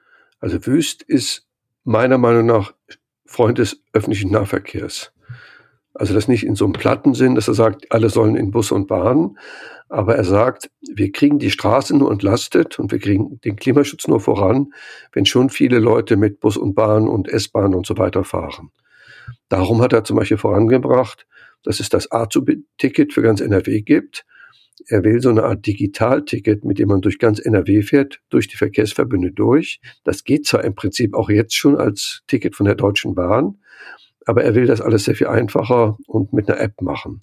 Also 0.42 0.66
Wüst 0.66 1.02
ist 1.02 1.46
meiner 1.84 2.18
Meinung 2.18 2.46
nach 2.46 2.75
Freund 3.25 3.58
des 3.58 3.80
öffentlichen 3.92 4.32
Nahverkehrs. 4.32 5.12
Also 5.94 6.14
das 6.14 6.26
nicht 6.26 6.44
in 6.44 6.56
so 6.56 6.64
einem 6.64 6.72
platten 6.72 7.14
Sinn, 7.14 7.37
dass 7.37 7.46
er 7.46 7.54
sagt, 7.54 7.92
alle 7.92 8.11
sollen 8.11 8.34
in 8.34 8.50
Bus 8.50 8.72
und 8.72 8.88
Bahn, 8.88 9.38
aber 9.88 10.16
er 10.16 10.25
sagt, 10.25 10.68
wir 10.92 11.12
kriegen 11.12 11.38
die 11.38 11.52
Straße 11.52 11.96
nur 11.96 12.11
entlastet 12.11 12.80
und 12.80 12.90
wir 12.90 12.99
kriegen 12.99 13.40
den 13.42 13.54
Klimaschutz 13.54 14.08
nur 14.08 14.18
voran, 14.18 14.72
wenn 15.12 15.26
schon 15.26 15.49
viele 15.49 15.78
Leute 15.78 16.16
mit 16.16 16.40
Bus 16.40 16.56
und 16.56 16.75
Bahn 16.75 17.08
und 17.08 17.28
S-Bahn 17.28 17.72
und 17.72 17.87
so 17.87 17.96
weiter 17.96 18.25
fahren. 18.25 18.72
Darum 19.49 19.80
hat 19.80 19.92
er 19.92 20.02
zum 20.02 20.16
Beispiel 20.16 20.38
vorangebracht, 20.38 21.25
dass 21.62 21.78
es 21.78 21.88
das 21.88 22.11
A-Ticket 22.11 23.12
für 23.12 23.22
ganz 23.22 23.40
NRW 23.40 23.82
gibt 23.82 24.25
er 24.86 25.04
will 25.04 25.20
so 25.20 25.30
eine 25.30 25.44
Art 25.44 25.66
Digitalticket, 25.66 26.64
mit 26.64 26.78
dem 26.78 26.88
man 26.88 27.00
durch 27.00 27.18
ganz 27.18 27.38
NRW 27.38 27.82
fährt, 27.82 28.20
durch 28.30 28.48
die 28.48 28.56
Verkehrsverbünde 28.56 29.32
durch. 29.32 29.80
Das 30.04 30.24
geht 30.24 30.46
zwar 30.46 30.64
im 30.64 30.74
Prinzip 30.74 31.14
auch 31.14 31.30
jetzt 31.30 31.54
schon 31.54 31.76
als 31.76 32.22
Ticket 32.26 32.56
von 32.56 32.66
der 32.66 32.74
Deutschen 32.74 33.14
Bahn, 33.14 33.58
aber 34.26 34.44
er 34.44 34.54
will 34.54 34.66
das 34.66 34.80
alles 34.80 35.04
sehr 35.04 35.14
viel 35.14 35.28
einfacher 35.28 35.98
und 36.06 36.32
mit 36.32 36.48
einer 36.48 36.60
App 36.60 36.80
machen. 36.80 37.22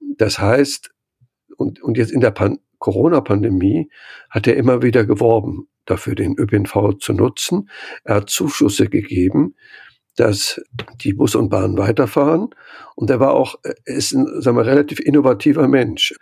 Das 0.00 0.38
heißt, 0.38 0.90
und, 1.56 1.82
und 1.82 1.96
jetzt 1.96 2.12
in 2.12 2.20
der 2.20 2.34
Corona-Pandemie 2.78 3.90
hat 4.30 4.46
er 4.46 4.56
immer 4.56 4.82
wieder 4.82 5.04
geworben, 5.04 5.68
dafür 5.84 6.14
den 6.14 6.38
ÖPNV 6.38 6.98
zu 7.00 7.12
nutzen. 7.12 7.68
Er 8.04 8.16
hat 8.16 8.30
Zuschüsse 8.30 8.88
gegeben, 8.88 9.54
dass 10.16 10.60
die 11.00 11.14
Bus 11.14 11.34
und 11.34 11.48
Bahn 11.48 11.78
weiterfahren. 11.78 12.50
Und 12.96 13.10
er 13.10 13.20
war 13.20 13.34
auch, 13.34 13.56
er 13.62 13.76
ist 13.84 14.12
ein 14.12 14.40
sagen 14.40 14.56
wir, 14.56 14.66
relativ 14.66 15.00
innovativer 15.00 15.68
Mensch. 15.68 16.14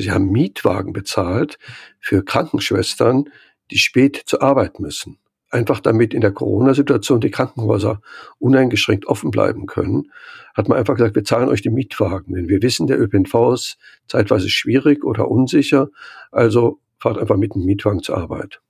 Sie 0.00 0.10
haben 0.10 0.30
Mietwagen 0.30 0.92
bezahlt 0.92 1.58
für 1.98 2.24
Krankenschwestern, 2.24 3.30
die 3.70 3.78
spät 3.78 4.22
zur 4.26 4.42
Arbeit 4.42 4.80
müssen. 4.80 5.18
Einfach 5.50 5.80
damit 5.80 6.14
in 6.14 6.20
der 6.20 6.30
Corona-Situation 6.30 7.20
die 7.20 7.30
Krankenhäuser 7.30 8.00
uneingeschränkt 8.38 9.06
offen 9.06 9.32
bleiben 9.32 9.66
können, 9.66 10.12
hat 10.54 10.68
man 10.68 10.78
einfach 10.78 10.94
gesagt, 10.94 11.16
wir 11.16 11.24
zahlen 11.24 11.48
euch 11.48 11.62
die 11.62 11.70
Mietwagen. 11.70 12.34
Denn 12.34 12.48
wir 12.48 12.62
wissen, 12.62 12.86
der 12.86 13.00
ÖPNV 13.00 13.52
ist 13.54 13.78
zeitweise 14.06 14.48
schwierig 14.48 15.04
oder 15.04 15.28
unsicher. 15.28 15.88
Also 16.30 16.78
fahrt 16.98 17.18
einfach 17.18 17.36
mit 17.36 17.54
dem 17.54 17.64
Mietwagen 17.64 18.02
zur 18.02 18.18
Arbeit. 18.18 18.60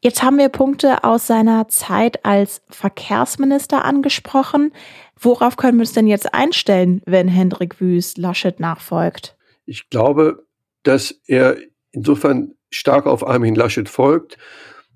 Jetzt 0.00 0.22
haben 0.22 0.38
wir 0.38 0.48
Punkte 0.48 1.02
aus 1.02 1.26
seiner 1.26 1.66
Zeit 1.66 2.24
als 2.24 2.62
Verkehrsminister 2.68 3.84
angesprochen. 3.84 4.72
Worauf 5.18 5.56
können 5.56 5.78
wir 5.78 5.82
uns 5.82 5.94
denn 5.94 6.06
jetzt 6.06 6.32
einstellen, 6.32 7.02
wenn 7.06 7.26
Hendrik 7.26 7.80
Wüst 7.80 8.16
Laschet 8.18 8.60
nachfolgt? 8.60 9.36
Ich 9.64 9.90
glaube, 9.90 10.45
dass 10.86 11.20
er 11.26 11.56
insofern 11.92 12.54
stark 12.70 13.06
auf 13.06 13.26
Armin 13.26 13.54
Laschet 13.54 13.88
folgt, 13.88 14.38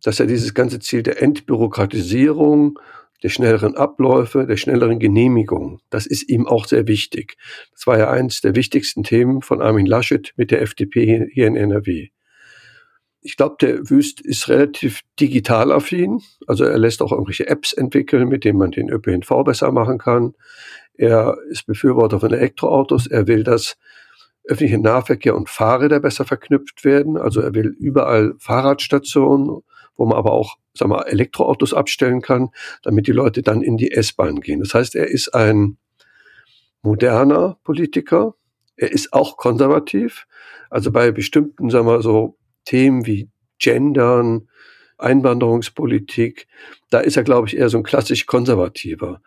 dass 0.02 0.20
er 0.20 0.26
dieses 0.26 0.54
ganze 0.54 0.80
Ziel 0.80 1.02
der 1.02 1.20
Entbürokratisierung, 1.22 2.78
der 3.22 3.28
schnelleren 3.28 3.76
Abläufe, 3.76 4.46
der 4.46 4.56
schnelleren 4.56 4.98
Genehmigung, 4.98 5.80
das 5.90 6.06
ist 6.06 6.28
ihm 6.30 6.46
auch 6.46 6.66
sehr 6.66 6.86
wichtig. 6.86 7.36
Das 7.72 7.86
war 7.86 7.98
ja 7.98 8.10
eins 8.10 8.40
der 8.40 8.54
wichtigsten 8.54 9.02
Themen 9.02 9.42
von 9.42 9.60
Armin 9.60 9.84
Laschet 9.84 10.32
mit 10.36 10.50
der 10.50 10.62
FDP 10.62 11.28
hier 11.32 11.46
in 11.46 11.56
NRW. 11.56 12.08
Ich 13.22 13.36
glaube, 13.36 13.56
der 13.60 13.90
Wüst 13.90 14.22
ist 14.22 14.48
relativ 14.48 15.02
digital 15.18 15.72
affin. 15.72 16.22
Also 16.46 16.64
er 16.64 16.78
lässt 16.78 17.02
auch 17.02 17.12
irgendwelche 17.12 17.48
Apps 17.48 17.74
entwickeln, 17.74 18.28
mit 18.28 18.44
denen 18.44 18.58
man 18.58 18.70
den 18.70 18.88
ÖPNV 18.88 19.44
besser 19.44 19.70
machen 19.72 19.98
kann. 19.98 20.32
Er 20.94 21.36
ist 21.50 21.66
Befürworter 21.66 22.20
von 22.20 22.32
Elektroautos. 22.32 23.06
Er 23.06 23.26
will, 23.26 23.44
dass 23.44 23.76
öffentliche 24.44 24.78
Nahverkehr 24.78 25.36
und 25.36 25.48
Fahrräder 25.48 26.00
besser 26.00 26.24
verknüpft 26.24 26.84
werden. 26.84 27.16
Also 27.16 27.40
er 27.40 27.54
will 27.54 27.74
überall 27.78 28.34
Fahrradstationen, 28.38 29.62
wo 29.96 30.06
man 30.06 30.16
aber 30.16 30.32
auch 30.32 30.56
sagen 30.74 30.92
wir, 30.92 31.06
Elektroautos 31.08 31.74
abstellen 31.74 32.22
kann, 32.22 32.50
damit 32.82 33.06
die 33.06 33.12
Leute 33.12 33.42
dann 33.42 33.62
in 33.62 33.76
die 33.76 33.92
S-Bahn 33.92 34.40
gehen. 34.40 34.60
Das 34.60 34.74
heißt, 34.74 34.94
er 34.94 35.08
ist 35.08 35.34
ein 35.34 35.76
moderner 36.82 37.58
Politiker. 37.64 38.34
Er 38.76 38.92
ist 38.92 39.12
auch 39.12 39.36
konservativ. 39.36 40.26
Also 40.70 40.90
bei 40.90 41.10
bestimmten, 41.10 41.70
sagen 41.70 41.86
wir 41.86 42.02
so, 42.02 42.38
Themen 42.64 43.06
wie 43.06 43.28
Gendern, 43.58 44.48
Einwanderungspolitik, 44.96 46.46
da 46.90 47.00
ist 47.00 47.16
er, 47.16 47.24
glaube 47.24 47.48
ich, 47.48 47.56
eher 47.56 47.68
so 47.68 47.78
ein 47.78 47.82
klassisch 47.82 48.26
konservativer. 48.26 49.20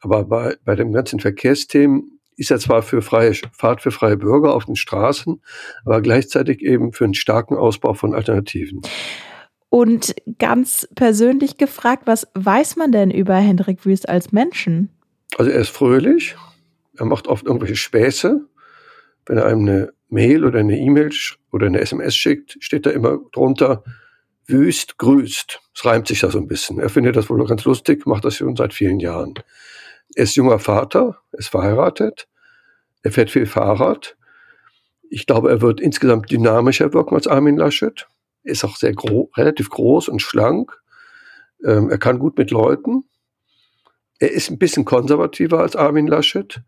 Aber 0.00 0.24
bei, 0.24 0.56
bei 0.64 0.74
den 0.74 0.92
ganzen 0.92 1.20
Verkehrsthemen 1.20 2.17
ist 2.38 2.50
er 2.50 2.58
zwar 2.58 2.82
für 2.82 3.02
freie 3.02 3.34
Fahrt 3.52 3.82
für 3.82 3.90
freie 3.90 4.16
Bürger 4.16 4.54
auf 4.54 4.64
den 4.64 4.76
Straßen, 4.76 5.42
aber 5.84 6.00
gleichzeitig 6.00 6.62
eben 6.62 6.92
für 6.92 7.04
einen 7.04 7.14
starken 7.14 7.56
Ausbau 7.56 7.94
von 7.94 8.14
Alternativen. 8.14 8.80
Und 9.70 10.14
ganz 10.38 10.88
persönlich 10.94 11.58
gefragt, 11.58 12.04
was 12.06 12.28
weiß 12.34 12.76
man 12.76 12.92
denn 12.92 13.10
über 13.10 13.34
Hendrik 13.34 13.84
Wüst 13.84 14.08
als 14.08 14.32
Menschen? 14.32 14.88
Also 15.36 15.50
er 15.50 15.60
ist 15.60 15.68
fröhlich, 15.68 16.36
er 16.96 17.04
macht 17.04 17.26
oft 17.26 17.44
irgendwelche 17.44 17.76
Späße. 17.76 18.40
Wenn 19.26 19.36
er 19.36 19.44
einem 19.44 19.60
eine 19.60 19.92
Mail 20.08 20.44
oder 20.44 20.60
eine 20.60 20.78
E-Mail 20.78 21.10
oder 21.52 21.66
eine 21.66 21.80
SMS 21.80 22.16
schickt, 22.16 22.56
steht 22.60 22.86
da 22.86 22.90
immer 22.90 23.18
drunter, 23.32 23.84
Wüst 24.46 24.96
grüßt. 24.96 25.60
Es 25.74 25.84
reimt 25.84 26.08
sich 26.08 26.20
da 26.20 26.30
so 26.30 26.38
ein 26.38 26.48
bisschen. 26.48 26.78
Er 26.78 26.88
findet 26.88 27.16
das 27.16 27.28
wohl 27.28 27.44
ganz 27.46 27.64
lustig, 27.64 28.06
macht 28.06 28.24
das 28.24 28.36
schon 28.36 28.56
seit 28.56 28.72
vielen 28.72 29.00
Jahren. 29.00 29.34
Er 30.14 30.24
ist 30.24 30.36
junger 30.36 30.58
Vater, 30.58 31.18
ist 31.32 31.48
verheiratet, 31.48 32.28
er 33.02 33.12
fährt 33.12 33.30
viel 33.30 33.46
Fahrrad. 33.46 34.16
Ich 35.10 35.26
glaube, 35.26 35.50
er 35.50 35.60
wird 35.60 35.80
insgesamt 35.80 36.30
dynamischer 36.30 36.92
wirken 36.92 37.14
als 37.14 37.26
Armin 37.26 37.56
Laschet. 37.56 38.08
Er 38.42 38.52
ist 38.52 38.64
auch 38.64 38.76
sehr 38.76 38.92
gro 38.92 39.30
relativ 39.36 39.70
groß 39.70 40.08
und 40.08 40.20
schlank. 40.20 40.72
Ähm, 41.64 41.90
er 41.90 41.98
kann 41.98 42.18
gut 42.18 42.36
mit 42.38 42.50
Leuten. 42.50 43.04
Er 44.18 44.32
ist 44.32 44.50
ein 44.50 44.58
bisschen 44.58 44.84
konservativer 44.84 45.60
als 45.60 45.76
Armin 45.76 46.06
Laschet 46.06 46.62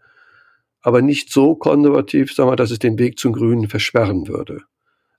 aber 0.82 1.02
nicht 1.02 1.32
so 1.32 1.54
konservativ, 1.54 2.34
sagen 2.34 2.50
wir, 2.50 2.56
dass 2.56 2.70
es 2.70 2.78
den 2.78 2.98
Weg 2.98 3.18
zum 3.18 3.32
Grünen 3.32 3.68
versperren 3.68 4.28
würde. 4.28 4.62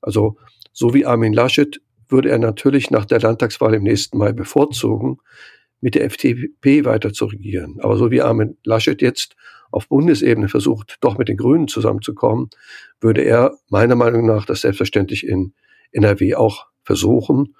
Also 0.01 0.37
so 0.73 0.93
wie 0.93 1.05
Armin 1.05 1.33
Laschet 1.33 1.81
würde 2.09 2.29
er 2.29 2.39
natürlich 2.39 2.91
nach 2.91 3.05
der 3.05 3.19
Landtagswahl 3.19 3.73
im 3.73 3.83
nächsten 3.83 4.17
Mai 4.17 4.33
bevorzugen, 4.33 5.19
mit 5.81 5.95
der 5.95 6.05
FDP 6.05 6.85
weiter 6.85 7.11
zu 7.11 7.25
regieren. 7.25 7.77
Aber 7.81 7.97
so 7.97 8.11
wie 8.11 8.21
Armin 8.21 8.57
Laschet 8.63 9.01
jetzt 9.01 9.35
auf 9.71 9.87
Bundesebene 9.87 10.47
versucht, 10.47 10.97
doch 11.01 11.17
mit 11.17 11.27
den 11.27 11.37
Grünen 11.37 11.67
zusammenzukommen, 11.67 12.49
würde 12.99 13.21
er 13.21 13.57
meiner 13.69 13.95
Meinung 13.95 14.25
nach 14.25 14.45
das 14.45 14.61
selbstverständlich 14.61 15.25
in 15.25 15.53
NRW 15.91 16.35
auch 16.35 16.67
versuchen. 16.83 17.55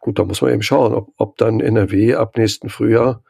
Gut, 0.00 0.18
da 0.18 0.24
muss 0.24 0.42
man 0.42 0.52
eben 0.52 0.62
schauen, 0.62 0.94
ob, 0.94 1.12
ob 1.16 1.36
dann 1.36 1.60
NRW 1.60 2.14
ab 2.14 2.36
nächsten 2.36 2.68
Frühjahr, 2.68 3.22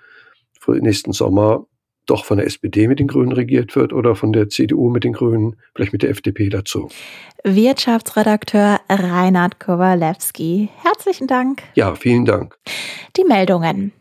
nächsten 0.66 1.12
Sommer 1.12 1.66
doch 2.07 2.25
von 2.25 2.38
der 2.38 2.46
SPD 2.46 2.88
mit 2.88 2.98
den 2.98 3.07
Grünen 3.07 3.33
regiert 3.33 3.77
wird 3.77 3.92
oder 3.92 4.16
von 4.16 4.33
der 4.33 4.48
CDU 4.48 4.90
mit 4.90 5.05
den 5.05 5.12
Grünen, 5.12 5.57
vielleicht 5.75 5.92
mit 5.92 6.03
der 6.03 6.11
FDP 6.11 6.48
dazu. 6.48 6.88
Wirtschaftsredakteur 7.44 8.81
Reinhard 8.88 9.61
Kowalewski, 9.61 10.68
herzlichen 10.83 11.27
Dank. 11.27 11.62
Ja, 11.75 11.94
vielen 11.94 12.25
Dank. 12.25 12.59
Die 13.16 13.25
Meldungen. 13.25 13.92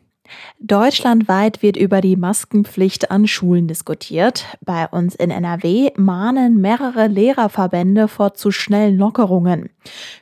Deutschlandweit 0.60 1.62
wird 1.62 1.78
über 1.78 2.02
die 2.02 2.16
Maskenpflicht 2.16 3.12
an 3.12 3.28
Schulen 3.28 3.68
diskutiert. 3.68 4.46
Bei 4.62 4.88
uns 4.88 5.16
in 5.16 5.32
NRW 5.32 5.92
mahnen 5.98 6.62
mehrere 6.62 7.08
Lehrerverbände 7.08 8.08
vor 8.08 8.34
zu 8.34 8.52
schnellen 8.52 8.98
Lockerungen. 8.98 9.70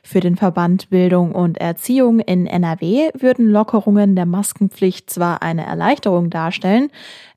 Für 0.02 0.20
den 0.20 0.36
Verband 0.36 0.90
Bildung 0.90 1.32
und 1.32 1.58
Erziehung 1.58 2.20
in 2.20 2.46
NRW 2.46 3.10
würden 3.18 3.46
Lockerungen 3.46 4.16
der 4.16 4.26
Maskenpflicht 4.26 5.10
zwar 5.10 5.42
eine 5.42 5.66
Erleichterung 5.66 6.30
darstellen, 6.30 6.90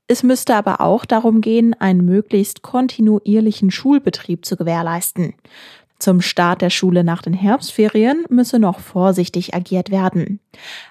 es 0.06 0.22
müsste 0.22 0.54
aber 0.54 0.82
auch 0.82 1.06
darum 1.06 1.40
gehen, 1.40 1.74
einen 1.80 2.04
möglichst 2.04 2.60
kontinuierlichen 2.60 3.70
Schulbetrieb 3.70 4.44
zu 4.44 4.56
gewährleisten. 4.56 5.32
Zum 6.04 6.20
Start 6.20 6.60
der 6.60 6.68
Schule 6.68 7.02
nach 7.02 7.22
den 7.22 7.32
Herbstferien 7.32 8.26
müsse 8.28 8.58
noch 8.58 8.78
vorsichtig 8.78 9.54
agiert 9.54 9.90
werden. 9.90 10.38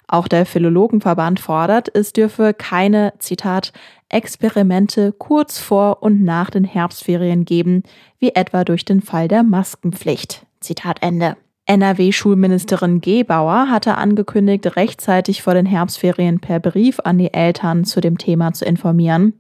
Auch 0.07 0.27
der 0.27 0.47
Philologenverband 0.47 1.39
fordert, 1.39 1.95
es 1.95 2.13
dürfe 2.13 2.55
keine, 2.55 3.13
Zitat, 3.19 3.73
Experimente 4.09 5.11
kurz 5.11 5.59
vor 5.59 6.01
und 6.01 6.23
nach 6.23 6.49
den 6.49 6.63
Herbstferien 6.63 7.45
geben, 7.45 7.83
wie 8.17 8.33
etwa 8.33 8.63
durch 8.63 8.85
den 8.85 9.01
Fall 9.01 9.27
der 9.27 9.43
Maskenpflicht. 9.43 10.47
Zitat 10.61 11.03
Ende. 11.03 11.37
NRW-Schulministerin 11.67 12.99
Gebauer 12.99 13.69
hatte 13.69 13.99
angekündigt, 13.99 14.75
rechtzeitig 14.75 15.43
vor 15.43 15.53
den 15.53 15.67
Herbstferien 15.67 16.39
per 16.39 16.59
Brief 16.59 16.99
an 17.03 17.19
die 17.19 17.35
Eltern 17.35 17.85
zu 17.85 18.01
dem 18.01 18.17
Thema 18.17 18.53
zu 18.53 18.65
informieren. 18.65 19.33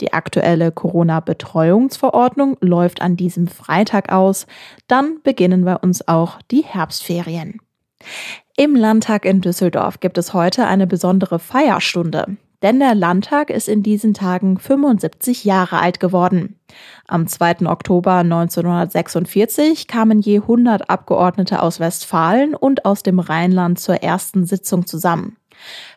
Die 0.00 0.12
aktuelle 0.12 0.72
Corona-Betreuungsverordnung 0.72 2.56
läuft 2.60 3.00
an 3.00 3.16
diesem 3.16 3.46
Freitag 3.48 4.12
aus. 4.12 4.46
Dann 4.88 5.20
beginnen 5.22 5.64
bei 5.64 5.76
uns 5.76 6.06
auch 6.06 6.38
die 6.50 6.62
Herbstferien. 6.62 7.60
Im 8.56 8.76
Landtag 8.76 9.24
in 9.24 9.40
Düsseldorf 9.40 10.00
gibt 10.00 10.18
es 10.18 10.34
heute 10.34 10.66
eine 10.66 10.86
besondere 10.86 11.38
Feierstunde 11.38 12.36
denn 12.62 12.80
der 12.80 12.94
Landtag 12.94 13.50
ist 13.50 13.68
in 13.68 13.82
diesen 13.82 14.14
Tagen 14.14 14.58
75 14.58 15.44
Jahre 15.44 15.78
alt 15.78 16.00
geworden. 16.00 16.58
Am 17.06 17.26
2. 17.26 17.66
Oktober 17.66 18.14
1946 18.16 19.86
kamen 19.86 20.20
je 20.20 20.38
100 20.38 20.88
Abgeordnete 20.88 21.62
aus 21.62 21.80
Westfalen 21.80 22.54
und 22.54 22.84
aus 22.84 23.02
dem 23.02 23.18
Rheinland 23.18 23.78
zur 23.78 24.02
ersten 24.02 24.46
Sitzung 24.46 24.86
zusammen. 24.86 25.36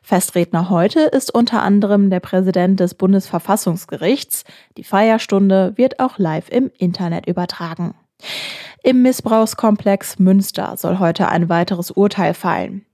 Festredner 0.01 0.69
heute 0.69 1.01
ist 1.01 1.33
unter 1.33 1.61
anderem 1.61 2.09
der 2.09 2.19
Präsident 2.19 2.79
des 2.79 2.93
Bundesverfassungsgerichts. 2.93 4.43
Die 4.77 4.83
Feierstunde 4.83 5.73
wird 5.75 5.99
auch 5.99 6.17
live 6.17 6.49
im 6.49 6.71
Internet 6.77 7.27
übertragen. 7.27 7.95
Im 8.81 9.01
Missbrauchskomplex 9.01 10.19
Münster 10.19 10.75
soll 10.77 10.99
heute 10.99 11.27
ein 11.27 11.49
weiteres 11.49 11.91
Urteil 11.91 12.33
fallen. 12.33 12.85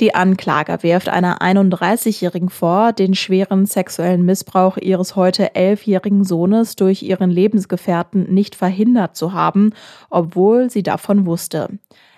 Die 0.00 0.14
Anklage 0.14 0.82
wirft 0.82 1.08
einer 1.08 1.40
31-Jährigen 1.40 2.48
vor, 2.48 2.92
den 2.92 3.14
schweren 3.14 3.66
sexuellen 3.66 4.24
Missbrauch 4.24 4.76
ihres 4.76 5.14
heute 5.14 5.54
elfjährigen 5.54 6.24
Sohnes 6.24 6.74
durch 6.74 7.02
ihren 7.02 7.30
Lebensgefährten 7.30 8.32
nicht 8.32 8.56
verhindert 8.56 9.16
zu 9.16 9.32
haben, 9.32 9.72
obwohl 10.10 10.68
sie 10.68 10.82
davon 10.82 11.26
wusste. 11.26 11.68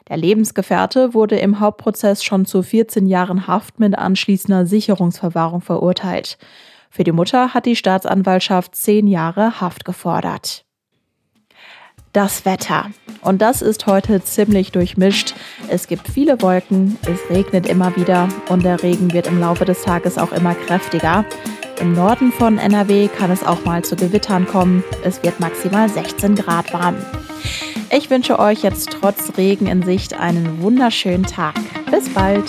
Der 0.09 0.17
Lebensgefährte 0.17 1.15
wurde 1.15 1.37
im 1.37 1.59
Hauptprozess 1.59 2.23
schon 2.23 2.47
zu 2.47 2.63
14 2.63 3.07
Jahren 3.07 3.47
Haft 3.47 3.81
mit 3.81 3.99
anschließender 3.99 4.65
Sicherungsverwahrung 4.67 5.61
verurteilt. 5.61 6.39
Für 6.91 7.03
die 7.03 7.13
Mutter 7.13 7.53
hat 7.55 7.67
die 7.67 7.77
Staatsanwaltschaft 7.77 8.77
zehn 8.77 9.09
Jahre 9.09 9.61
Haft 9.61 9.85
gefordert. 9.85 10.65
Das 12.13 12.47
Wetter. 12.47 12.87
Und 13.21 13.43
das 13.43 13.61
ist 13.61 13.87
heute 13.87 14.23
ziemlich 14.23 14.73
durchmischt. 14.73 15.35
Es 15.69 15.87
gibt 15.87 16.09
viele 16.09 16.41
Wolken, 16.41 16.97
es 17.03 17.29
regnet 17.29 17.67
immer 17.67 17.95
wieder 17.97 18.29
und 18.49 18.65
der 18.65 18.83
Regen 18.83 19.13
wird 19.13 19.27
im 19.27 19.39
Laufe 19.39 19.67
des 19.67 19.83
Tages 19.83 20.17
auch 20.17 20.33
immer 20.33 20.55
kräftiger. 20.55 21.27
Im 21.79 21.93
Norden 21.93 22.33
von 22.33 22.57
NRW 22.57 23.09
kann 23.09 23.31
es 23.31 23.45
auch 23.45 23.67
mal 23.67 23.85
zu 23.85 23.97
Gewittern 23.97 24.47
kommen. 24.47 24.83
Es 25.05 25.23
wird 25.23 25.41
maximal 25.41 25.91
16 25.91 26.37
Grad 26.37 26.73
warm. 26.73 26.97
Ich 27.91 28.11
wünsche 28.11 28.39
euch 28.39 28.63
jetzt 28.63 28.91
trotz 28.91 29.37
Regen 29.37 29.67
in 29.67 29.83
Sicht 29.83 30.19
einen 30.19 30.61
wunderschönen 30.61 31.25
Tag. 31.25 31.55
Bis 31.91 32.09
bald. 32.09 32.45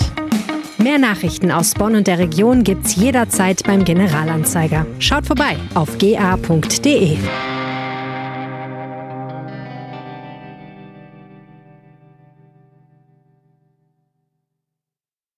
Mehr 0.78 0.98
Nachrichten 0.98 1.52
aus 1.52 1.74
Bonn 1.74 1.96
und 1.96 2.08
der 2.08 2.20
Region 2.20 2.64
gibt's 2.64 2.96
jederzeit 2.96 3.64
beim 3.64 3.84
Generalanzeiger. 3.84 4.86
Schaut 5.00 5.26
vorbei 5.26 5.58
auf 5.74 5.98
ga.de. 5.98 7.18